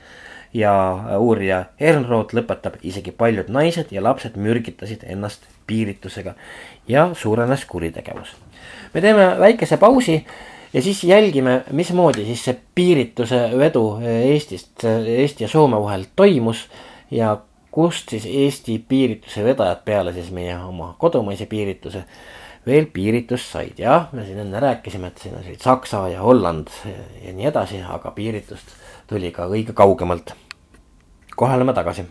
[0.55, 0.73] Ja
[1.19, 6.35] uurija Ernroth lõpetab, isegi paljud naised ja lapsed mürgitasid ennast piiritusega
[6.89, 8.37] ja suurenes kuritegevus.
[8.95, 10.27] me teeme väikese pausi
[10.73, 16.69] ja siis jälgime, mismoodi siis see piirituse vedu Eestist, Eesti ja Soome vahel toimus
[17.11, 17.37] ja
[17.71, 22.05] kust siis Eesti piirituse vedajad peale siis meie oma kodumaise piirituse
[22.67, 26.73] veel piiritust said, jah, me siin enne rääkisime, et siin olid Saksa ja Holland
[27.25, 28.73] ja nii edasi, aga piiritust
[29.11, 30.35] tuli ka kõige kaugemalt.
[31.37, 32.05] Kohe oleme tagasi.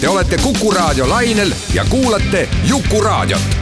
[0.00, 3.56] Te olete Kuku raadio lainel ja kuulate Jukuraadiot.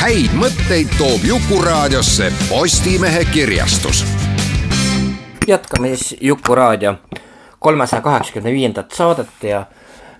[0.00, 4.04] häid mõtteid toob Jukuraadiosse Postimehe kirjastus.
[5.46, 6.94] jätkame siis Jukuraadio
[7.58, 9.66] kolmesaja kaheksakümne viiendat saadet ja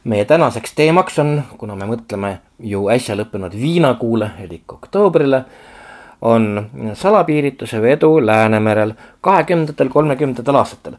[0.05, 5.45] meie tänaseks teemaks on, kuna me mõtleme ju äsja lõppenud viinakuule elik oktoobrile,
[6.23, 10.97] on salapiirituse vedu Läänemerel kahekümnendatel, kolmekümnendatel aastatel.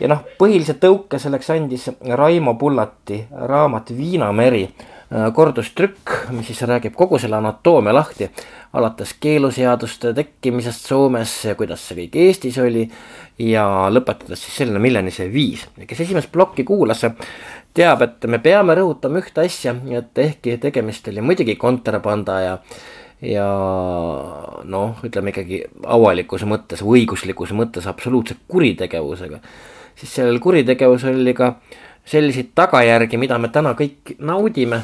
[0.00, 6.96] Ja noh, põhilise tõuke selleks andis Raimo Pullati raamat Viinameri äh, kordustrükk, mis siis räägib
[6.98, 8.30] kogu selle anatoomia lahti,
[8.72, 12.86] alates keeluseaduste tekkimisest Soomes ja kuidas see kõik Eestis oli
[13.40, 15.66] ja lõpetades siis selleni, milleni see viis.
[15.86, 17.04] kes esimest plokki kuulas,
[17.74, 22.56] teab, et me peame rõhutama ühte asja, et ehkki tegemist oli muidugi kontrabanda ja
[23.20, 23.46] ja
[24.64, 29.40] noh, ütleme ikkagi avalikkuse mõttes või õiguslikkuse mõttes absoluutse kuritegevusega,
[29.96, 31.54] siis sellel kuritegevusel oli ka
[32.04, 34.82] selliseid tagajärgi, mida me täna kõik naudime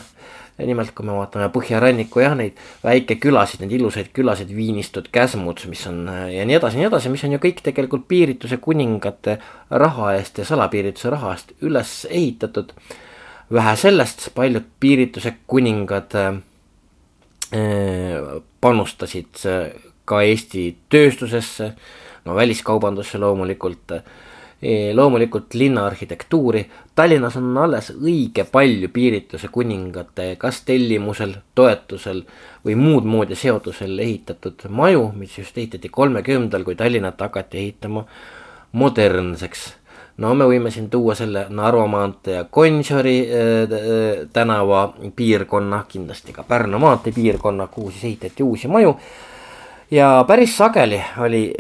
[0.65, 6.07] nimelt, kui me vaatame põhjaranniku jah, neid väikekülasid, neid ilusaid külasid, Viinistud, Käsmuts, mis on
[6.33, 9.37] ja nii edasi ja nii edasi, mis on ju kõik tegelikult piirituse kuningate
[9.71, 12.73] raha eest ja salapiirituse raha eest üles ehitatud.
[13.53, 16.41] vähe sellest, paljud piirituse kuningad äh,
[18.61, 19.45] panustasid
[20.05, 21.75] ka Eesti tööstusesse,
[22.25, 24.03] no väliskaubandusse loomulikult äh,
[24.95, 26.71] loomulikult linnaarhitektuuri.
[26.95, 32.23] Tallinnas on alles õige palju piirituse kuningate kas tellimusel, toetusel
[32.65, 38.07] või muud moodi seotusel ehitatud maju, mis just ehitati kolmekümnendal, kui Tallinnat hakati ehitama
[38.73, 39.75] modernseks.
[40.17, 46.43] no me võime siin tuua selle Narva maantee ja Gonsiori äh, tänava piirkonna, kindlasti ka
[46.43, 48.97] Pärnu maantee piirkonna, kuhu siis ehitati uusi maju
[49.91, 51.53] ja päris sageli oli,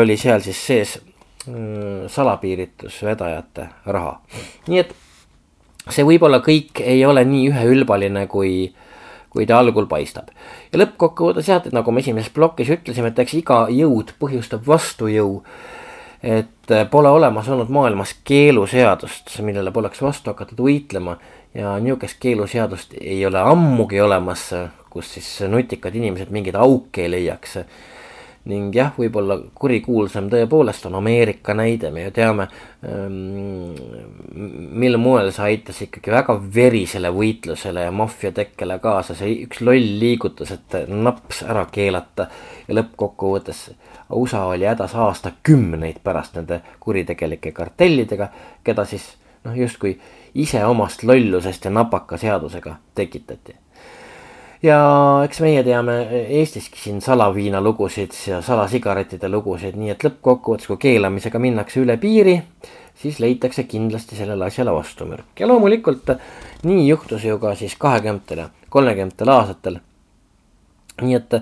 [0.00, 4.18] oli seal siis sees Äh, salapiiritusvedajate raha.
[4.68, 4.94] nii et
[5.92, 8.68] see võib-olla kõik ei ole nii üheülbaline, kui,
[9.30, 10.30] kui ta algul paistab.
[10.72, 15.42] ja lõppkokkuvõttes jah, et nagu me esimeses plokis ütlesime, et eks iga jõud põhjustab vastujõu.
[16.22, 21.16] et pole olemas olnud maailmas keeluseadust, millele poleks vastu hakatud võitlema
[21.54, 24.50] ja niisugust keeluseadust ei ole ammugi olemas,
[24.90, 27.58] kus siis nutikad inimesed mingeid auke ei leiaks
[28.48, 32.48] ning jah, võib-olla kurikuulsam tõepoolest on Ameerika näide, me ju teame,
[32.88, 33.74] ähm,
[34.80, 39.92] mil moel see aitas ikkagi väga verisele võitlusele ja maffia tekkele kaasa, see üks loll
[40.00, 42.28] liigutus, et naps ära keelata
[42.68, 43.68] ja lõppkokkuvõttes
[44.16, 48.30] USA oli hädas aastakümneid pärast nende kuritegelike kartellidega,
[48.64, 49.10] keda siis
[49.44, 49.98] noh, justkui
[50.34, 53.56] ise omast lollusest ja napaka seadusega tekitati
[54.62, 54.78] ja
[55.24, 55.98] eks meie teame
[56.40, 62.38] Eestiski siin salaviina lugusid ja salasigarettide lugusid, nii et lõppkokkuvõttes, kui keelamisega minnakse üle piiri,
[62.98, 66.10] siis leitakse kindlasti sellele asjale vastumürk ja loomulikult
[66.66, 69.78] nii juhtus ju ka siis kahekümnendatel ja kolmekümnendatel aastatel.
[71.02, 71.40] nii et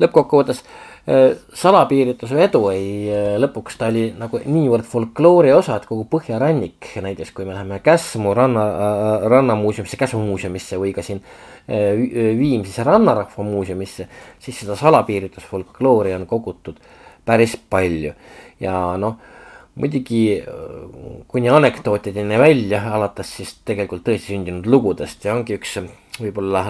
[0.00, 6.04] lõppkokkuvõttes Äh, salapiirituse edu ei, äh, lõpuks ta oli nagu niivõrd folkloori osa, et kogu
[6.10, 11.22] põhjarannik, näiteks kui me läheme Käsmu ranna, äh, rannamuuseumisse, Käsmu muuseumisse või ka siin
[11.68, 14.06] Viimsisse rannarahva muuseumisse,
[14.40, 16.78] siis seda salapiiritusfolkloori on kogutud
[17.28, 18.14] päris palju.
[18.56, 19.18] Ja noh
[19.78, 20.40] muidugi
[21.28, 25.76] kuni anekdootideni välja, alates siis tegelikult tõesti sündinud lugudest ja ongi üks
[26.20, 26.64] võib-olla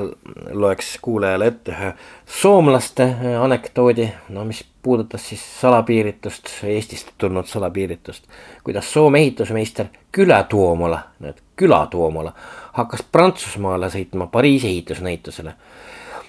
[0.53, 1.93] loeks kuulajale ette ühe
[2.41, 3.07] soomlaste
[3.41, 8.25] anekdoodi, no mis puudutas siis salapiiritust, Eestist tulnud salapiiritust.
[8.65, 12.33] kuidas Soome ehitusmeister Küla Tuomola, need Küla Tuomola
[12.73, 15.55] hakkas Prantsusmaale sõitma Pariisi ehitusnäitusele.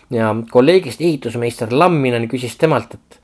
[0.10, 3.20] ja kolleegist ehitusmeister Lamminen küsis temalt, et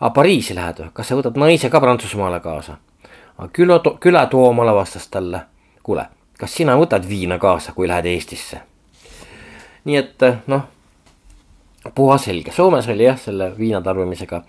[0.00, 2.76] aga Pariisi lähed või, kas sa võtad naise ka Prantsusmaale kaasa?
[3.38, 5.40] aga küla, küla Tuomola vastas talle,
[5.82, 6.06] kuule,
[6.38, 8.62] kas sina võtad viina kaasa, kui lähed Eestisse?
[9.88, 10.66] Nii et noh,
[11.94, 14.42] puha selge, Soomes oli jah, selle viina tarbimisega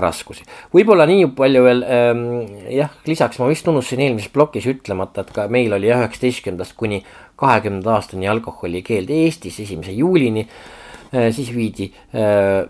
[0.00, 0.44] raskusi.
[0.74, 2.24] võib-olla nii palju veel ähm,
[2.72, 7.02] jah, lisaks ma vist unustasin eelmises plokis ütlemata, et ka meil oli jah, üheksateistkümnendast kuni
[7.40, 11.30] kahekümnenda aastani alkoholikeeld Eestis esimese juulini äh,.
[11.34, 12.68] siis viidi äh,,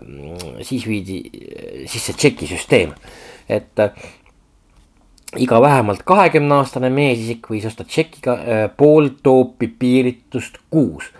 [0.65, 1.21] siis viidi
[1.87, 2.95] sisse tšekisüsteem,
[3.49, 4.07] et äh,
[5.37, 11.11] iga vähemalt kahekümne aastane meesisik võis osta tšekiga äh, pool toopi piiritust kuus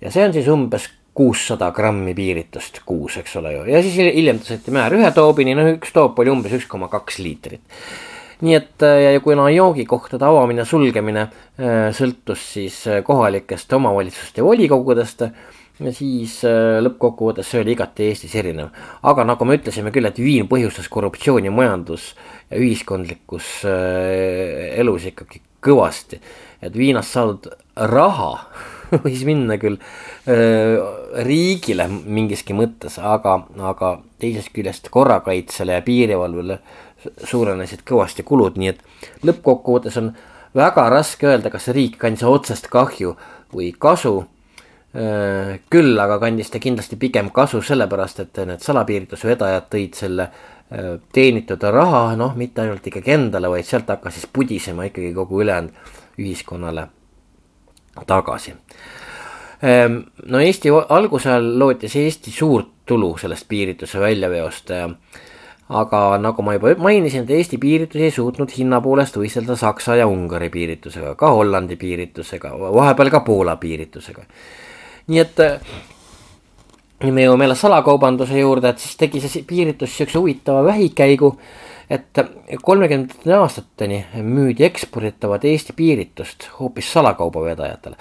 [0.00, 4.38] ja see on siis umbes kuussada grammi piiritust kuus, eks ole ju, ja siis hiljem
[4.38, 7.82] tõsteti määr ühe toobini, no üks toop oli umbes üks koma kaks liitrit.
[8.46, 15.26] nii et ja kuna joogikohtade avamine, sulgemine äh, sõltus siis äh, kohalikest omavalitsuste volikogudest,
[15.90, 18.70] siis äh, lõppkokkuvõttes see oli igati Eestis erinev.
[19.02, 22.12] aga nagu me ütlesime küll, et viin põhjustas korruptsiooni majandus
[22.46, 26.22] ja ühiskondlikus elus ikkagi kõvasti,
[26.62, 28.34] et viinast saadud raha
[29.04, 29.78] võis minna küll
[31.28, 36.58] riigile mingiski mõttes, aga, aga teisest küljest korrakaitsele ja piirivalvele
[37.24, 38.82] suurenesid kõvasti kulud, nii et
[39.26, 40.10] lõppkokkuvõttes on
[40.56, 43.14] väga raske öelda, kas riik kandis otsest kahju
[43.54, 44.26] või kasu.
[45.70, 50.30] küll aga kandis ta kindlasti pigem kasu sellepärast, et need salapiiritusvedajad tõid selle
[51.12, 55.76] teenitud raha, noh, mitte ainult ikkagi endale, vaid sealt hakkas siis pudisema ikkagi kogu ülejäänud
[56.18, 56.88] ühiskonnale
[58.06, 58.54] tagasi.
[59.62, 64.70] Ehm, no Eesti alguse ajal lootis Eesti suurt tulu sellest piirituse väljaveost.
[65.68, 70.06] aga nagu ma juba mainisin, et Eesti piiritus ei suutnud hinna poolest võistelda Saksa ja
[70.06, 74.22] Ungari piiritusega, ka Hollandi piiritusega, vahepeal ka Poola piiritusega.
[75.08, 75.36] nii et
[77.04, 81.34] me jõuame jälle salakaubanduse juurde, et siis tegi see piiritus siukse huvitava vähikäigu
[81.90, 82.20] et
[82.62, 87.96] kolmekümnendate aastateni müüdi eksporditavat Eesti piiritust hoopis salakaubavedajatele.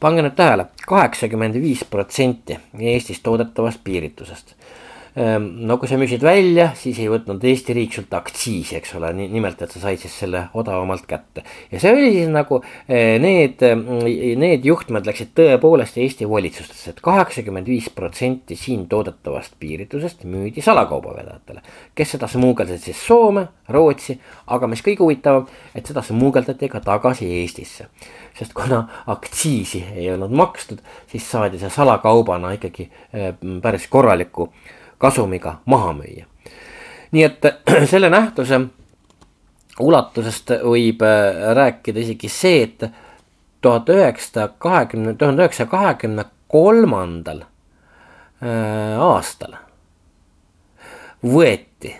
[0.00, 4.54] pange nüüd tähele, kaheksakümmend viis protsenti Eestis toodetavast piiritusest
[5.18, 9.60] no kui sa müüsid välja, siis ei võtnud Eesti riik sult aktsiisi, eks ole, nimelt,
[9.64, 11.42] et sa said siis selle odavamalt kätte.
[11.72, 14.04] ja see oli siis nagu eh, need, mm,
[14.38, 21.62] need juhtmed läksid tõepoolest Eesti valitsustesse, et kaheksakümmend viis protsenti siin toodetavast piiritusest müüdi salakaubavedajatele.
[21.94, 27.32] kes seda smuugeldasid siis Soome, Rootsi, aga mis kõige huvitavam, et seda smuugeldati ka tagasi
[27.40, 27.88] Eestisse.
[28.38, 30.78] sest kuna aktsiisi ei olnud makstud,
[31.10, 34.52] siis saadi see salakaubana ikkagi eh, päris korraliku
[34.98, 36.26] kasumiga maha müüa.
[37.12, 37.46] nii et
[37.92, 38.60] selle nähtuse
[39.80, 42.88] ulatusest võib äh, rääkida isegi see, et
[43.60, 49.58] tuhat üheksasada kahekümne, tuhande üheksasaja kahekümne kolmandal äh, aastal
[51.24, 51.94] võeti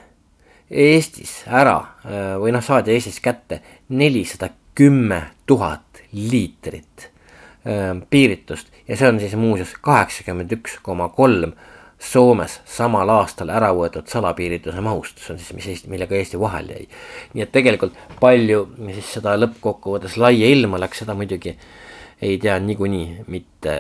[0.69, 7.11] Eestis ära äh, või noh, saadi Eestis kätte nelisada kümme tuhat liitrit
[8.09, 11.51] piiritust ja see on siis muuseas kaheksakümmend üks koma kolm
[11.99, 16.71] Soomes samal aastal ära võetud salapiirituse mahust, see on siis, mis Eesti, millega Eesti vahel
[16.71, 16.87] jäi.
[17.35, 18.61] nii et tegelikult palju
[18.95, 21.57] siis seda lõppkokkuvõttes laia ilma läks, seda muidugi
[22.23, 23.75] ei tea niikuinii mitte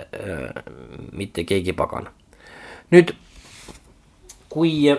[1.12, 2.10] mitte keegi pagan.
[2.90, 3.14] nüüd,
[4.48, 4.90] kui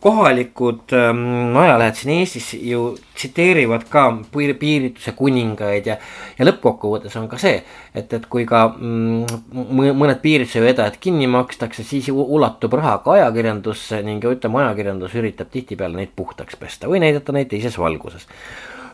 [0.00, 5.96] kohalikud ähm, ajalehed siin Eestis ju tsiteerivad ka piirituse kuningaid ja,
[6.38, 7.62] ja lõppkokkuvõttes on ka see,
[7.94, 9.62] et, et kui ka mm,
[9.96, 16.02] mõned piirituse vedajad kinni makstakse, siis ulatub raha ka ajakirjandusse ning ütleme, ajakirjandus üritab tihtipeale
[16.02, 18.28] neid puhtaks pesta või näidata neid teises valguses.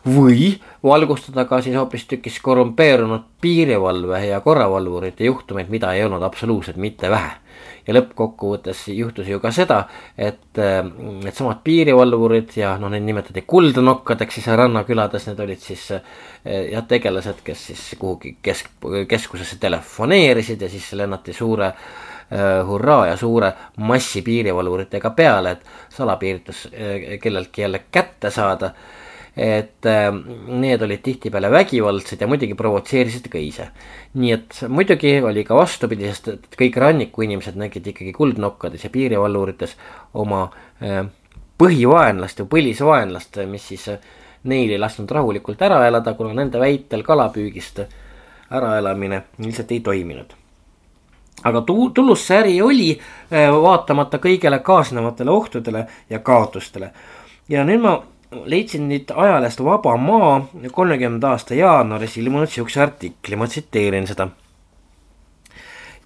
[0.09, 0.53] Või
[0.85, 7.35] valgustada ka siis hoopistükkis korrumpeerunud piirivalve ja korravalvurite juhtumeid, mida ei olnud absoluutselt mitte vähe
[7.89, 9.79] ja lõppkokkuvõttes juhtus ju ka seda,
[10.19, 10.83] et äh,
[11.25, 16.13] needsamad piirivalvurid ja noh, neid nimetati kuldnokkadeks siis rannakülades, need olid siis äh,
[16.75, 18.71] jah, tegelased, kes siis kuhugi kesk,
[19.09, 23.53] keskusesse telefoneerisid ja siis lennati suure uh, hurraa ja suure
[23.89, 26.67] massi piirivalvuritega peale, et salapiiritus
[27.23, 28.73] kelleltki jälle kätte saada
[29.39, 30.09] et äh,
[30.49, 33.69] need olid tihtipeale vägivaldsed ja muidugi provotseerisid ka ise.
[34.19, 39.77] nii et muidugi oli ka vastupidi, sest et kõik rannikuinimesed nägid ikkagi kuldnokkades ja piirivalvurites
[40.19, 40.49] oma
[40.83, 41.05] äh,
[41.59, 44.03] põhivaenlast või põlisvaenlast, mis siis äh,
[44.51, 47.81] neil ei lasknud rahulikult ära elada, kuna nende väitel kalapüügist
[48.51, 50.35] äraelamine lihtsalt ei toiminud.
[51.45, 52.93] aga tu-, tulus see äri oli,
[53.63, 56.91] vaatamata kõigele kaasnevatele ohtudele ja kaotustele.
[57.49, 63.47] ja nüüd ma leidsin nüüd ajalehest Vaba Maa kolmekümnenda aasta jaanuaris ilmunud sihukese artikli, ma
[63.47, 64.29] tsiteerin seda.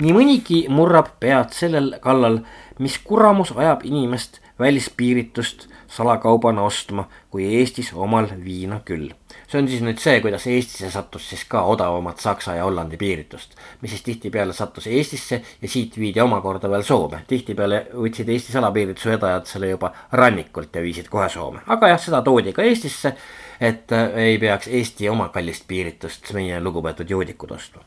[0.02, 2.40] nii mõnigi murrab pead sellel kallal,
[2.78, 9.10] mis kuramus ajab inimest välispiiritust salakaubana ostma, kui Eestis omal viina küll.
[9.48, 13.56] see on siis nüüd see, kuidas Eestisse sattus siis ka odavamat Saksa ja Hollandi piiritust,
[13.82, 17.20] mis siis tihtipeale sattus Eestisse ja siit viidi omakorda veel Soome.
[17.28, 22.22] tihtipeale võtsid Eesti salapiirituse vedajad selle juba rannikult ja viisid kohe Soome, aga jah, seda
[22.22, 23.12] toodi ka Eestisse,
[23.60, 27.84] et äh, ei peaks Eesti oma kallist piiritust meie lugupeetud joodikud ostma.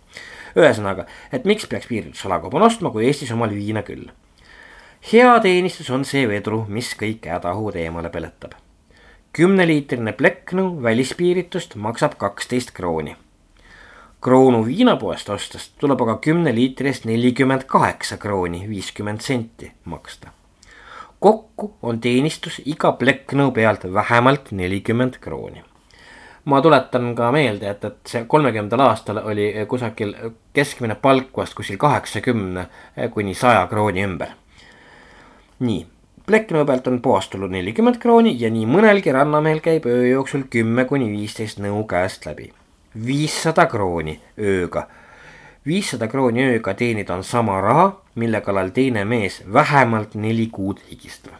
[0.55, 4.05] ühesõnaga, et miks peaks piiritus salakaubana ostma, kui Eestis omal viina küll
[5.14, 8.56] hea teenistus on see vedru, mis kõik hädahud eemale peletab.
[9.36, 13.16] kümneliitrine plekknõu välispiiritust maksab kaksteist krooni.
[14.22, 20.30] kroonu viinapoest ostes tuleb aga kümne liitri eest nelikümmend kaheksa krooni viiskümmend senti maksta.
[21.20, 25.64] kokku on teenistus iga plekknõu pealt vähemalt nelikümmend krooni
[26.45, 30.16] ma tuletan ka meelde, et, et see kolmekümnendal aastal oli kusagil
[30.53, 32.66] keskmine palk vast kuskil kaheksakümne
[33.14, 34.34] kuni saja krooni ümber
[35.60, 35.86] nii,
[36.26, 41.12] Plekknõu pealt on puhastulu nelikümmend krooni ja nii mõnelgi rannamehel käib öö jooksul kümme kuni
[41.12, 42.49] viisteist nõu käest läbi.
[43.06, 44.88] viissada krooni ööga.
[45.66, 51.34] viissada krooni ööga teenida on sama raha, mille kallal teine mees vähemalt neli kuud higistab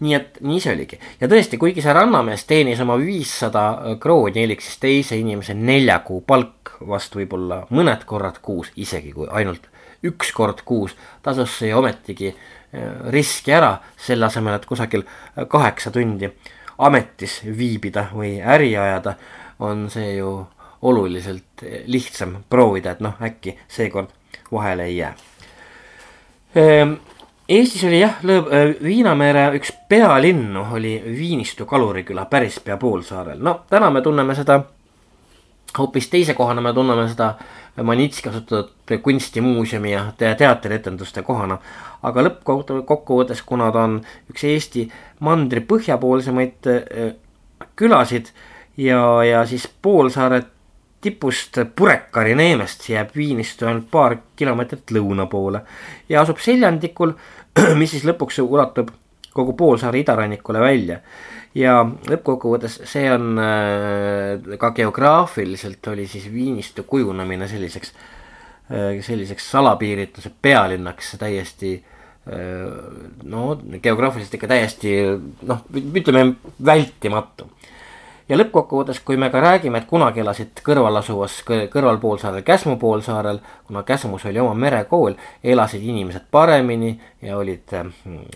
[0.00, 4.60] nii et nii see oligi ja tõesti, kuigi see rannamees teenis oma viissada krooni elik
[4.60, 9.70] siis teise inimese nelja kuu palk vast võib-olla mõned korrad kuus, isegi kui ainult
[10.04, 15.04] üks kord kuus tasus see ometigi äh, riski ära, selle asemel, et kusagil
[15.48, 16.30] kaheksa tundi
[16.78, 19.16] ametis viibida või äri ajada,
[19.58, 20.46] on see ju
[20.82, 24.14] oluliselt lihtsam proovida, et noh, äkki seekord
[24.52, 25.14] vahele ei jää.
[26.54, 26.92] Ehm,
[27.48, 33.90] Eestis oli jah, äh, Viinamere üks pealinnu oli Viinistu kaluriküla päris pea poolsaarel, no täna
[33.90, 34.60] me tunneme seda
[35.78, 37.34] hoopis teise kohana me tunneme seda
[37.82, 41.58] Manitski kasutatud kunstimuuseumi ja teatrietenduste kohana.
[42.02, 44.00] aga lõppkokkuvõttes, kuna ta on
[44.30, 44.84] üks Eesti
[45.20, 47.14] mandri põhjapoolsemaid äh,
[47.76, 48.30] külasid
[48.76, 50.42] ja, ja siis poolsaare
[51.00, 55.62] tipust Purekari neemest jääb Viinist ainult paar kilomeetrit lõuna poole
[56.08, 57.14] ja asub seljandikul,
[57.80, 58.90] mis siis lõpuks ulatub
[59.34, 61.00] kogu poolsaare idarannikule välja
[61.58, 61.74] ja
[62.08, 67.92] lõppkokkuvõttes see on äh, ka geograafiliselt oli siis Viinistu kujunemine selliseks,
[68.70, 72.68] äh, selliseks salapiirituse pealinnaks täiesti äh,
[73.24, 74.94] no geograafiliselt ikka täiesti
[75.48, 77.50] noh, ütleme vältimatu.
[78.28, 83.80] Ja lõppkokkuvõttes, kui me ka räägime, et kunagi elasid kõrval asuvas kõrvalpoolsaarel, Käsmu poolsaarel, kuna
[83.88, 86.90] Käsmus oli oma merekool, elasid inimesed paremini
[87.24, 87.72] ja olid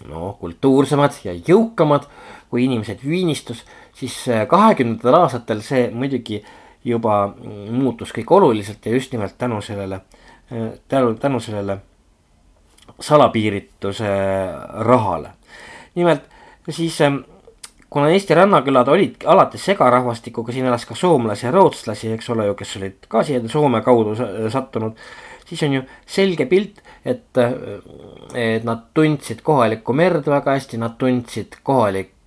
[0.08, 2.08] no kultuursemad ja jõukamad
[2.52, 3.62] kui inimesed Viinistus,
[3.96, 6.42] siis kahekümnendatel aastatel see muidugi
[6.84, 7.22] juba
[7.72, 10.02] muutus kõik oluliselt ja just nimelt tänu sellele,
[10.88, 11.78] tänu, tänu sellele
[13.00, 14.10] salapiirituse
[14.84, 15.30] rahale.
[15.94, 16.28] nimelt
[16.68, 16.98] siis
[17.92, 22.54] kuna Eesti rannakülad olid alati segarahvastikuga, siin elas ka soomlasi ja rootslasi, eks ole ju,
[22.56, 24.14] kes olid ka siia Soome kaudu
[24.50, 24.96] sattunud,
[25.48, 27.42] siis on ju selge pilt, et,
[28.34, 32.21] et nad tundsid kohalikku merd väga hästi, nad tundsid kohalikke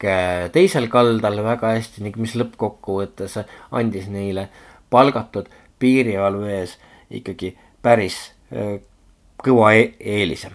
[0.56, 3.40] teisel kaldal väga hästi ning mis lõppkokkuvõttes
[3.72, 4.50] andis neile
[4.90, 5.50] palgatud
[5.80, 6.78] piirivalve ees
[7.10, 8.20] ikkagi päris
[9.44, 10.52] kõva e eelise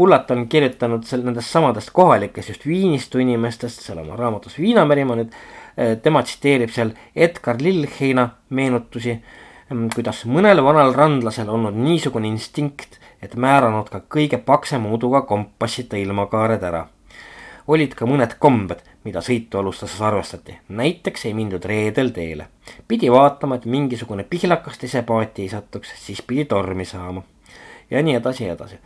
[0.00, 5.34] Pullat on kirjutanud seal nendest samadest kohalikest just Viinistu inimestest, seal oma raamatus Viinamerimaa nüüd,
[5.76, 9.18] eh, tema tsiteerib seal Edgar Lillheina meenutusi,
[9.68, 16.00] mm, kuidas mõnel vanal randlasel olnud niisugune instinkt, et määranud ka kõige paksema uduga kompassita
[16.00, 16.86] ilmakaared ära.
[17.70, 22.48] Olid ka mõned kombed, mida sõitu alustades arvestati, näiteks ei mindud reedel teele.
[22.88, 27.22] pidi vaatama, et mingisugune pihlakas teise paati ei satuks, siis pidi tormi saama.
[27.90, 28.78] ja nii edasi ja edasi.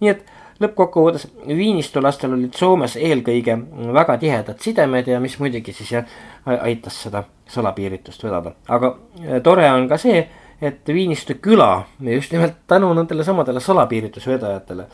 [0.00, 0.24] nii et
[0.60, 3.58] lõppkokkuvõttes Viinistu lastel olid Soomes eelkõige
[3.94, 6.04] väga tihedad sidemed ja mis muidugi siis jah,
[6.46, 10.22] aitas seda salapiiritust vedada, aga äh, tore on ka see,
[10.62, 14.86] et Viinistu küla just nimelt tänu nendele samadele salapiiritusvedajatele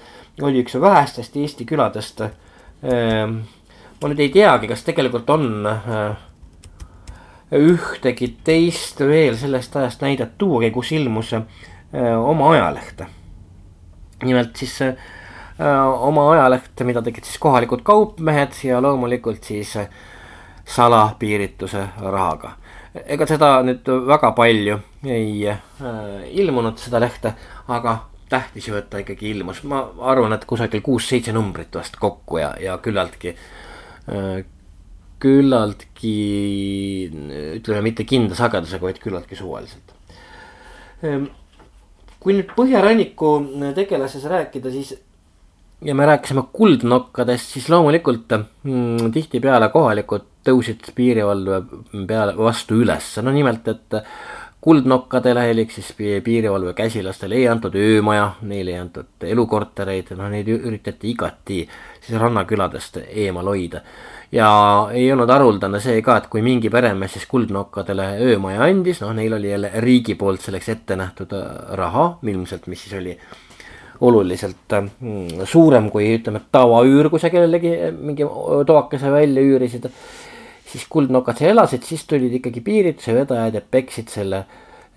[0.43, 2.23] oli üks vähestest Eesti küladest.
[4.01, 6.19] Ma nüüd ei teagi, kas tegelikult on äh,
[7.59, 11.43] ühtegi teist veel sellest ajast näidet tuuagi, kus ilmus äh,
[12.19, 13.07] oma ajalehte.
[14.23, 14.95] nimelt siis äh,
[16.01, 19.75] oma ajalehte, mida tegid siis kohalikud kaupmehed ja loomulikult siis
[20.65, 22.53] salapiirituse rahaga.
[23.07, 25.51] ega seda nüüd väga palju ei
[26.31, 27.35] ilmunud, seda lehte,
[27.69, 27.99] aga
[28.29, 32.53] tähtis ju, et ta ikkagi ilmus, ma arvan, et kusagil kuus-seitse numbrit vast kokku ja,
[32.63, 34.45] ja küllaltki äh,,
[35.19, 36.15] küllaltki
[37.59, 39.95] ütleme, mitte kindla sagedusega, vaid küllaltki suvaliselt.
[41.03, 41.27] Ähm,
[42.23, 43.33] kui nüüd põhjaranniku
[43.77, 44.95] tegelases rääkida, siis
[45.85, 51.61] ja me rääkisime kuldnokkadest, siis loomulikult mm, tihtipeale kohalikud tõusid piirivalve
[52.09, 53.99] peale vastu üles, no nimelt, et
[54.69, 61.09] kuldnokkadele elik siis piirivalve käsilastele ei antud öömaja, neile ei antud elukortereid, noh neid üritati
[61.15, 61.63] igati
[62.05, 63.81] siis rannaküladest eemal hoida.
[64.33, 64.49] ja
[64.93, 69.39] ei olnud haruldane see ka, et kui mingi peremees siis kuldnokkadele öömaja andis, noh neil
[69.39, 71.33] oli jälle riigi poolt selleks ette nähtud
[71.81, 73.17] raha, ilmselt, mis siis oli
[74.01, 78.29] oluliselt mm, suurem kui ütleme, tavaüür, kui sa kellelegi mingi
[78.69, 79.89] toakese välja üürisid.
[80.69, 84.45] Siis kuldnokad seal elasid, siis tulid ikkagi piirituse vedajad ja peksid selle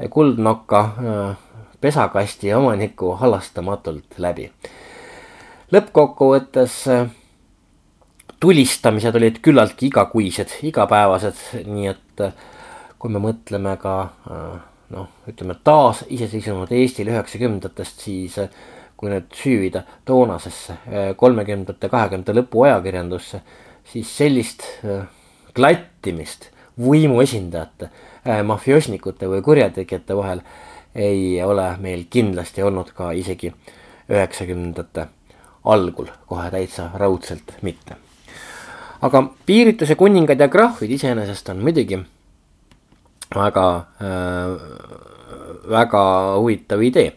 [0.10, 1.38] kuldnoka äh,
[1.82, 4.52] pesakasti omaniku halastamatult läbi.
[5.72, 7.06] lõppkokkuvõttes äh,
[8.40, 12.34] tulistamised olid küllaltki igakuised, igapäevased, nii et äh,
[13.00, 13.96] kui me mõtleme ka
[14.94, 18.36] noh, ütleme taas iseseisvunud Eestil üheksakümnendatest, siis
[18.94, 20.76] kui nüüd süüvida toonasesse
[21.18, 23.42] kolmekümnendate, kahekümnendate lõpu ajakirjandusse,
[23.90, 24.68] siis sellist
[25.54, 26.50] klattimist
[26.82, 27.90] võimuesindajate,
[28.28, 30.42] äh, mafioosnikute või kurjategijate vahel
[30.96, 33.54] ei ole meil kindlasti olnud ka isegi
[34.12, 35.08] üheksakümnendate
[35.66, 37.96] algul, kohe täitsa raudselt mitte.
[39.02, 41.98] aga piirituse kuningad ja krahvid iseenesest on muidugi
[43.36, 44.52] väga äh,,
[45.70, 46.04] väga
[46.38, 47.14] huvitav idee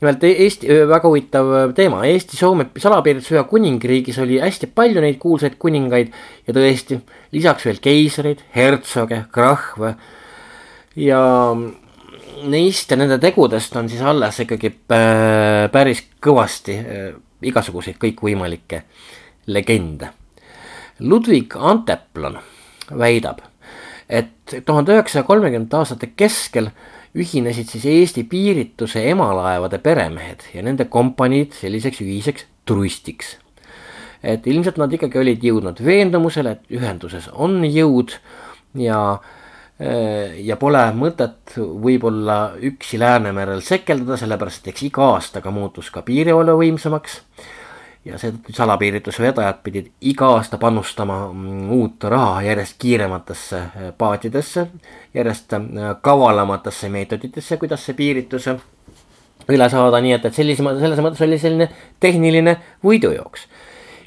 [0.00, 6.12] nimelt e-, Eesti, väga huvitav teema, Eesti-Soome salapiiritusühe kuningriigis oli hästi palju neid kuulsaid kuningaid
[6.46, 7.00] ja tõesti,
[7.36, 9.94] lisaks veel keisreid, hertsoge, krahve
[11.00, 11.20] ja
[12.44, 14.72] neist ja nende tegudest on siis alles ikkagi
[15.72, 16.76] päris kõvasti
[17.46, 18.82] igasuguseid kõikvõimalikke
[19.52, 20.10] legende.
[21.00, 22.38] Ludwig Anteplan
[22.96, 23.42] väidab,
[24.08, 26.70] et tuhande üheksasaja kolmekümnendate aastate keskel
[27.16, 33.36] ühinesid siis Eesti piirituse emalaevade peremehed ja nende kompaniid selliseks ühiseks trustiks.
[34.22, 38.16] et ilmselt nad ikkagi olid jõudnud veendumusele, et ühenduses on jõud
[38.74, 39.34] ja äh,
[39.78, 46.56] ja pole mõtet võib-olla üksi Läänemerel sekeldada, sellepärast et eks iga aastaga muutus ka piirivalve
[46.62, 47.20] võimsamaks
[48.06, 54.66] ja seetõttu salapiiritusvedajad pidid iga aasta panustama mm, uut raha järjest kiirematesse äh, paatidesse,
[55.14, 55.62] järjest äh,
[56.00, 58.46] kavalamatesse meetoditesse, kuidas see piiritus
[59.50, 61.68] üle saada, nii et, et sellise, selles mõttes oli selline
[62.02, 63.48] tehniline võidujooks.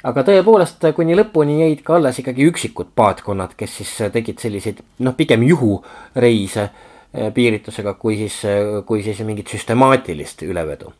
[0.08, 5.16] aga tõepoolest, kuni lõpuni jäid ka alles ikkagi üksikud paatkonnad, kes siis tegid selliseid noh,
[5.16, 8.40] pigem juhureise äh, piiritusega, kui siis,
[8.86, 10.94] kui siis mingit süstemaatilist ülevedu.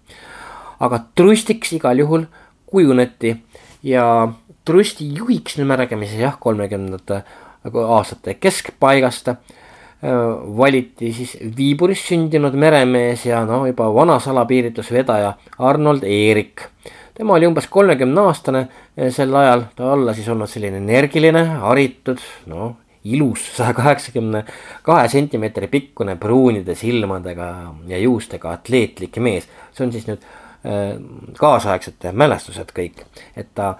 [0.80, 2.28] aga trustiks igal juhul
[2.70, 3.36] kujuneti
[3.82, 4.28] ja
[4.64, 7.22] trusti juhiks, me räägime siis jah, kolmekümnendate
[7.86, 9.38] aastate keskpaigast äh,
[10.56, 16.62] valiti siis Viiburis sündinud meremees ja no juba vana salapiiritusvedaja Arnold Eerik.
[17.14, 22.22] tema oli umbes kolmekümne aastane äh, sel ajal, ta olla siis olnud selline energiline, haritud,
[22.46, 24.44] noh ilus saja kaheksakümne
[24.84, 27.46] kahe sentimeetri pikkune pruunide silmadega
[27.88, 29.48] ja juustega atleetlik mees.
[29.72, 30.24] see on siis nüüd
[31.40, 33.04] kaasaegsed mälestused kõik,
[33.36, 33.70] et ta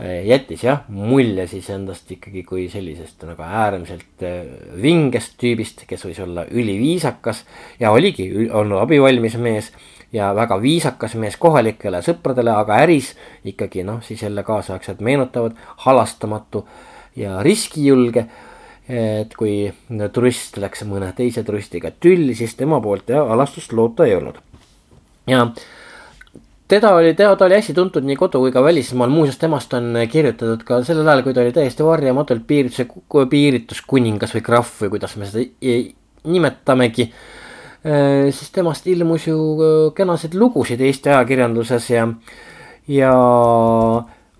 [0.00, 4.46] äh, jättis jah mulje siis endast ikkagi kui sellisest nagu äärmiselt äh,
[4.82, 7.44] vingest tüübist, kes võis olla üliviisakas
[7.80, 9.72] ja oligi olnud abivalmis mees
[10.12, 13.12] ja väga viisakas mees kohalikele sõpradele, aga äris
[13.48, 15.56] ikkagi noh, siis jälle kaasaegsed meenutavad,
[15.86, 16.66] halastamatu
[17.16, 18.26] ja riskijulge.
[18.88, 19.72] et kui
[20.12, 24.40] turist läks mõne teise turistiga tülli, siis tema poolt jah halastust loota ei olnud.
[25.26, 25.46] ja
[26.72, 30.62] teda oli, ta oli hästi tuntud nii kodu kui ka välismaal, muuseas temast on kirjutatud
[30.64, 32.86] ka sellel ajal, kui ta oli täiesti varjamatult piirituse,
[33.34, 35.44] piirituskuningas või krahv või kuidas me seda
[36.32, 37.10] nimetamegi.
[37.82, 42.06] Äh, siis temast ilmus ju äh, kenasid lugusid Eesti ajakirjanduses ja,
[42.88, 43.12] ja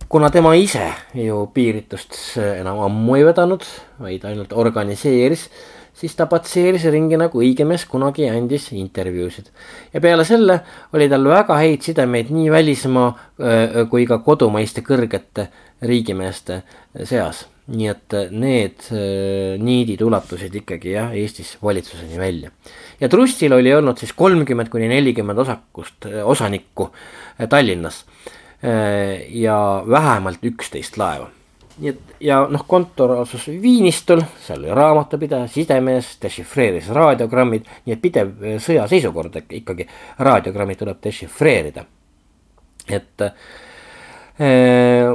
[0.09, 0.87] kuna tema ise
[1.18, 3.66] ju piiritust enam ammu ei vedanud,
[4.01, 5.49] vaid ainult organiseeris
[5.95, 9.51] siis ta patseeris ringi nagu õige mees kunagi andis intervjuusid.
[9.93, 10.61] ja peale selle
[10.93, 15.49] oli tal väga häid sidemeid nii välismaa kui ka kodumaiste kõrgete
[15.82, 16.62] riigimeeste
[17.05, 17.47] seas.
[17.72, 18.88] nii et need
[19.62, 22.51] niidid ulatusid ikkagi jah, Eestis valitsuseni välja.
[23.01, 26.90] ja Trustil oli olnud siis kolmkümmend kuni nelikümmend osakust, osanikku
[27.49, 28.05] Tallinnas
[29.28, 31.30] ja vähemalt üksteist laeva
[31.81, 38.03] nii et ja noh, kontor asus Viinistul, seal oli raamatupidaja, sidemees, dešifreeris raadiogrammid, nii et
[38.03, 39.87] pidev sõjaseisukord ikkagi,
[40.20, 41.85] raadiogrammid tuleb dešifreerida.
[42.89, 45.12] et äh,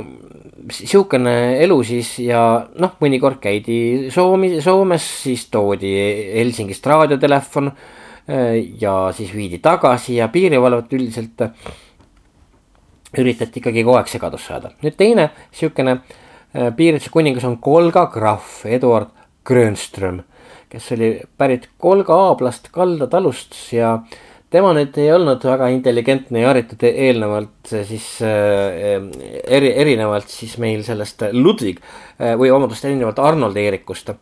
[0.71, 2.41] sihukene elu siis ja
[2.79, 5.91] noh, mõnikord käidi Soomi, Soomes, siis toodi
[6.37, 11.49] Helsingist raadiotelefon äh, ja siis viidi tagasi ja piirivalvet üldiselt
[13.17, 14.71] üritati ikkagi kogu aeg segadusse ajada.
[14.83, 16.15] nüüd teine sihukene äh,
[16.77, 19.11] piirituse kuningas on Kolga krahv Eduard
[19.47, 20.23] Grönström,
[20.71, 23.97] kes oli pärit Kolga aablast Kalda talust ja
[24.53, 28.99] tema nüüd ei olnud väga intelligentne ja haritud eelnevalt siis äh,
[29.43, 34.13] eri, erinevalt siis meil sellest Ludwig äh, või vabandust, erinevalt Arnold Eerikust.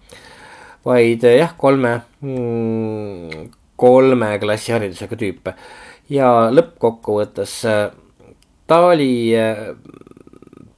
[0.86, 5.56] vaid äh, jah, kolme mm,, kolme klassi haridusega tüüpe
[6.10, 7.86] ja lõppkokkuvõttes äh,
[8.68, 9.70] ta oli äh,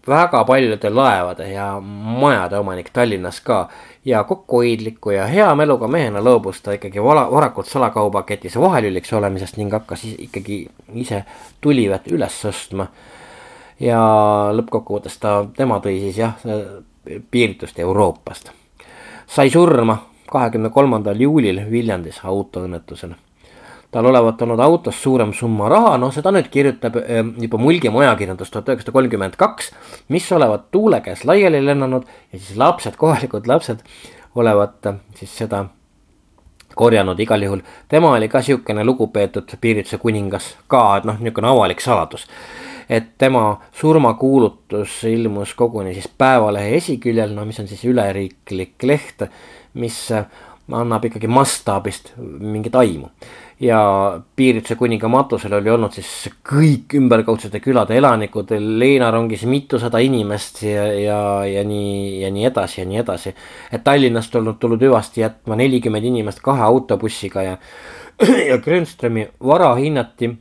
[0.07, 3.69] väga paljude laevade ja majade omanik Tallinnas ka
[4.05, 9.73] ja kokkuhoidliku ja hea mäluga mehena loobus ta ikkagi vala, varakult salakaubaketis vahelüliks olemisest ning
[9.73, 11.23] hakkas ikkagi ise
[11.61, 12.87] tulivett üles ostma.
[13.79, 13.99] ja
[14.53, 16.33] lõppkokkuvõttes ta, tema tõi siis jah,
[17.31, 18.51] piiritust Euroopast.
[19.27, 19.97] sai surma
[20.31, 23.26] kahekümne kolmandal juulil Viljandis autoõnnetusena
[23.91, 28.51] tal olevat olnud autos suurem summa raha, noh, seda nüüd kirjutab ehm, juba Mulgimaa ajakirjandus
[28.51, 29.71] tuhat üheksasada kolmkümmend kaks,
[30.13, 33.83] mis olevat tuule käes laiali lennanud ja siis lapsed, kohalikud lapsed
[34.35, 35.65] olevat siis seda
[36.77, 37.61] korjanud igal juhul.
[37.87, 42.27] tema oli ka sihukene lugupeetud piirituse kuningas ka, et noh, niisugune avalik saladus.
[42.89, 49.25] et tema surmakuulutus ilmus koguni siis Päevalehe esiküljel, no mis on siis üleriiklik leht,
[49.73, 50.11] mis
[50.71, 53.09] annab ikkagi mastaabist mingit aimu
[53.59, 60.85] ja Piiritsa kuninga matusel oli olnud siis kõik ümberkaudsete külade elanikud, leinarongis mitusada inimest ja,
[60.93, 63.33] ja, ja nii, ja nii edasi ja nii edasi.
[63.71, 67.57] et Tallinnast olnud tulnud hüvasti jätma nelikümmend inimest kahe autobussiga ja,
[68.49, 70.31] ja Grönströmi vara hinnati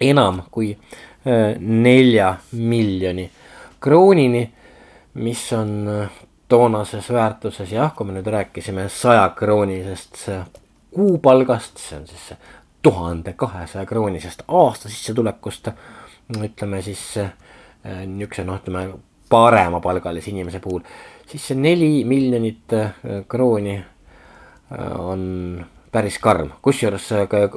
[0.00, 3.30] enam kui äh, nelja miljoni
[3.80, 4.50] kroonini,
[5.14, 6.10] mis on äh,
[6.48, 10.26] toonases väärtuses jah, kui me nüüd rääkisime saja kroonisest
[10.98, 12.32] kuupalgast, see on siis
[12.82, 15.68] tuhande kahesaja kroonisest aastasissetulekust.
[16.44, 17.30] ütleme siis äh,
[18.06, 18.98] niisuguse noh, ütleme
[19.30, 20.82] paremapalgalise inimese puhul,
[21.26, 22.90] siis see neli miljonit äh,
[23.28, 25.22] krooni äh, on
[25.92, 27.06] päris karm, kusjuures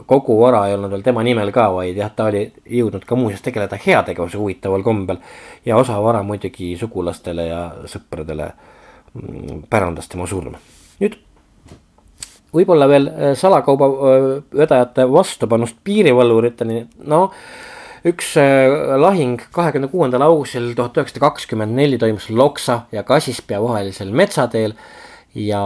[0.05, 2.45] kogu vara ei olnud veel tema nimel ka, vaid jah, ta oli
[2.77, 5.17] jõudnud ka muuseas tegeleda heategevuse huvitaval kombel.
[5.65, 8.51] ja osa vara muidugi sugulastele ja sõpradele
[9.13, 10.61] mm, pärandas tema surma.
[11.01, 11.19] nüüd
[12.55, 17.27] võib-olla veel äh, salakaubavedajate äh, vastupanust piirivalvuriteni, no
[18.07, 24.11] üks äh, lahing kahekümne kuuendal augustil tuhat üheksasada kakskümmend neli toimus Loksa ja Kasispea vahelisel
[24.11, 24.75] metsateel
[25.35, 25.63] ja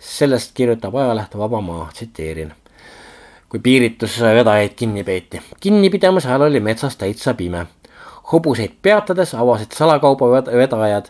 [0.00, 2.52] sellest kirjutab ajaleht Vaba Maa, tsiteerin.
[3.50, 7.66] kui piiritusvedajaid kinni peeti, kinnipidamise ajal oli metsas täitsa pime.
[8.32, 11.08] hobuseid peatades avasid salakaubavedajad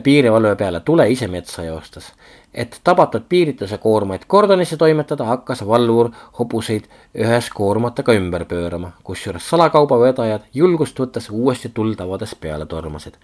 [0.00, 2.12] piirivalve peale tule ise metsa joostes.
[2.54, 10.48] Et tabatud piirituse koormaid kordonisse toimetada, hakkas valvur hobuseid ühes koormatega ümber pöörama, kusjuures salakaubavedajad
[10.54, 13.14] julgust võttes uuesti tuld avades peale tormasid.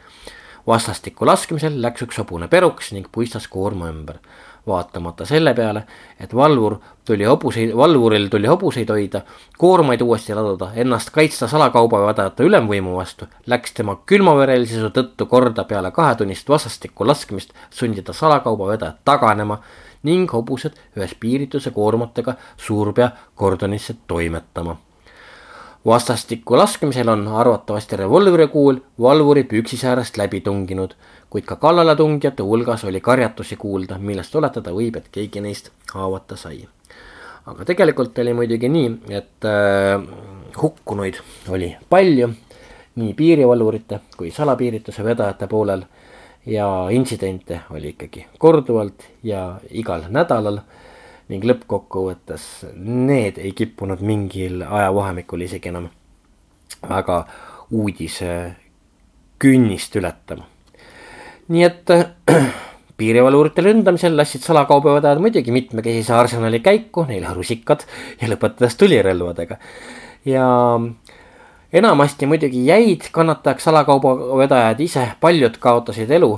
[0.66, 4.18] vastastikku laskmisel läks üks hobune peruks ning puistas koorma ümber
[4.66, 5.82] vaatamata selle peale,
[6.20, 9.22] et valvur tuli hobuseid, valvuril tuli hobuseid hoida,
[9.58, 16.48] koormaid uuesti laduda, ennast kaitsta salakaubavedajate ülemvõimu vastu, läks tema külmaverelisuse tõttu korda peale kahetunnist
[16.48, 19.60] vastastikku laskmist sundida salakaubavedajat taganema
[20.02, 24.76] ning hobused ühes piirituse koormatega Suurpea kordonisse toimetama
[25.88, 30.94] vastastikku laskmisel on arvatavasti revolvri kuul valvuri püksisäärest läbi tunginud
[31.30, 36.66] kuid ka kallaletungijate hulgas oli karjatusi kuulda, millest oletada võib, et keegi neist haavata sai.
[37.46, 40.02] aga tegelikult oli muidugi nii, et äh,
[40.62, 42.28] hukkunuid oli palju
[42.98, 45.84] nii piirivalvurite kui salapiirituse vedajate poolel
[46.46, 50.60] ja intsidente oli ikkagi korduvalt ja igal nädalal
[51.28, 52.44] ning lõppkokkuvõttes
[52.76, 55.90] need ei kippunud mingil ajavahemikul isegi enam
[56.88, 57.24] väga
[57.70, 58.30] uudise
[59.38, 60.46] künnist ületama
[61.48, 61.92] nii et
[62.98, 67.84] piirivalvurite ründamisel lasid salakaubavedajad muidugi mitmekesise arsenali käiku, neile rusikad
[68.20, 69.56] ja lõpetades tulirelvadega.
[70.24, 70.46] ja
[71.72, 76.32] enamasti muidugi jäid kannatajaks salakaubavedajad ise, paljud kaotasid elu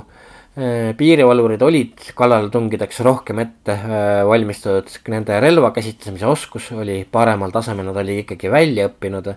[0.51, 7.99] piirivalvurid olid kallaletungideks rohkem ette äh, valmistatud, nende relva käsitlemise oskus oli paremal tasemel, nad
[8.01, 9.31] olid ikkagi välja õppinud.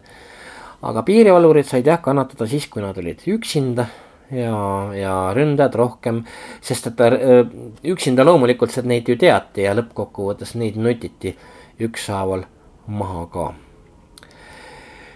[0.85, 3.87] aga piirivalvurid said jah kannatada siis, kui nad olid üksinda
[4.35, 4.57] ja,
[4.95, 6.25] ja ründajad rohkem,
[6.61, 7.47] sest et äh,
[7.95, 11.37] üksinda loomulikult neid ju teati ja lõppkokkuvõttes neid nutiti
[11.79, 12.43] ükshaaval
[12.91, 13.53] maha ka.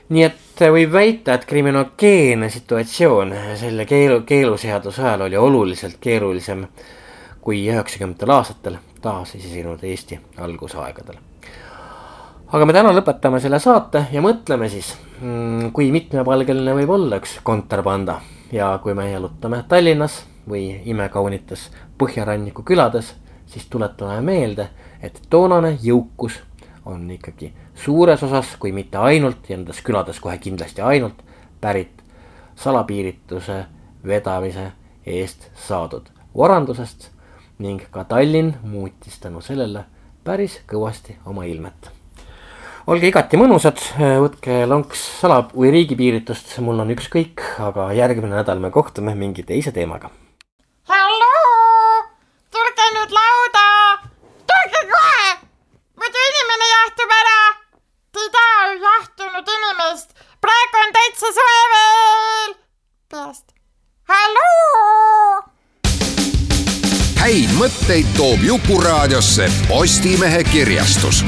[0.09, 6.65] Nii et võib väita, et kriminogeenne situatsioon selle keelu, keeluseaduse ajal oli oluliselt keerulisem
[7.41, 11.21] kui üheksakümnendatel aastatel taasiseseisvunud Eesti algusaegadel.
[12.49, 17.39] Aga me täna lõpetame selle saate ja mõtleme siis, mm, kui mitmepalgeline võib olla üks
[17.45, 18.21] kontrabanda.
[18.53, 21.67] Ja kui me jalutame Tallinnas või imekaunites
[22.01, 23.13] põhjaranniku külades,
[23.47, 24.71] siis tuletame meelde,
[25.03, 26.41] et toonane jõukus
[26.89, 31.23] on ikkagi suures osas, kui mitte ainult ja nendes külades kohe kindlasti ainult,
[31.61, 32.03] pärit
[32.59, 33.65] salapiirituse
[34.07, 34.73] vedamise
[35.07, 37.11] eest saadud varandusest
[37.59, 39.85] ning ka Tallinn muutis tänu sellele
[40.25, 41.91] päris kõvasti oma ilmet
[42.89, 43.81] olge igati mõnusad,
[44.23, 49.73] võtke lonks sala- või riigipiiritust, mul on ükskõik, aga järgmine nädal me kohtume mingi teise
[49.77, 50.11] teemaga.
[50.89, 52.05] halloo,
[52.49, 53.67] tulge nüüd lauda,
[54.53, 55.27] tulge kohe,
[56.01, 57.41] muidu inimene jahtub ära.
[58.13, 62.55] Te ei taha ju jahtunud inimest, praegu on täitsa soe veel.
[63.11, 63.53] peast,
[64.11, 65.43] halloo.
[67.19, 71.23] häid mõtteid toob Jukuraadiosse Postimehe kirjastus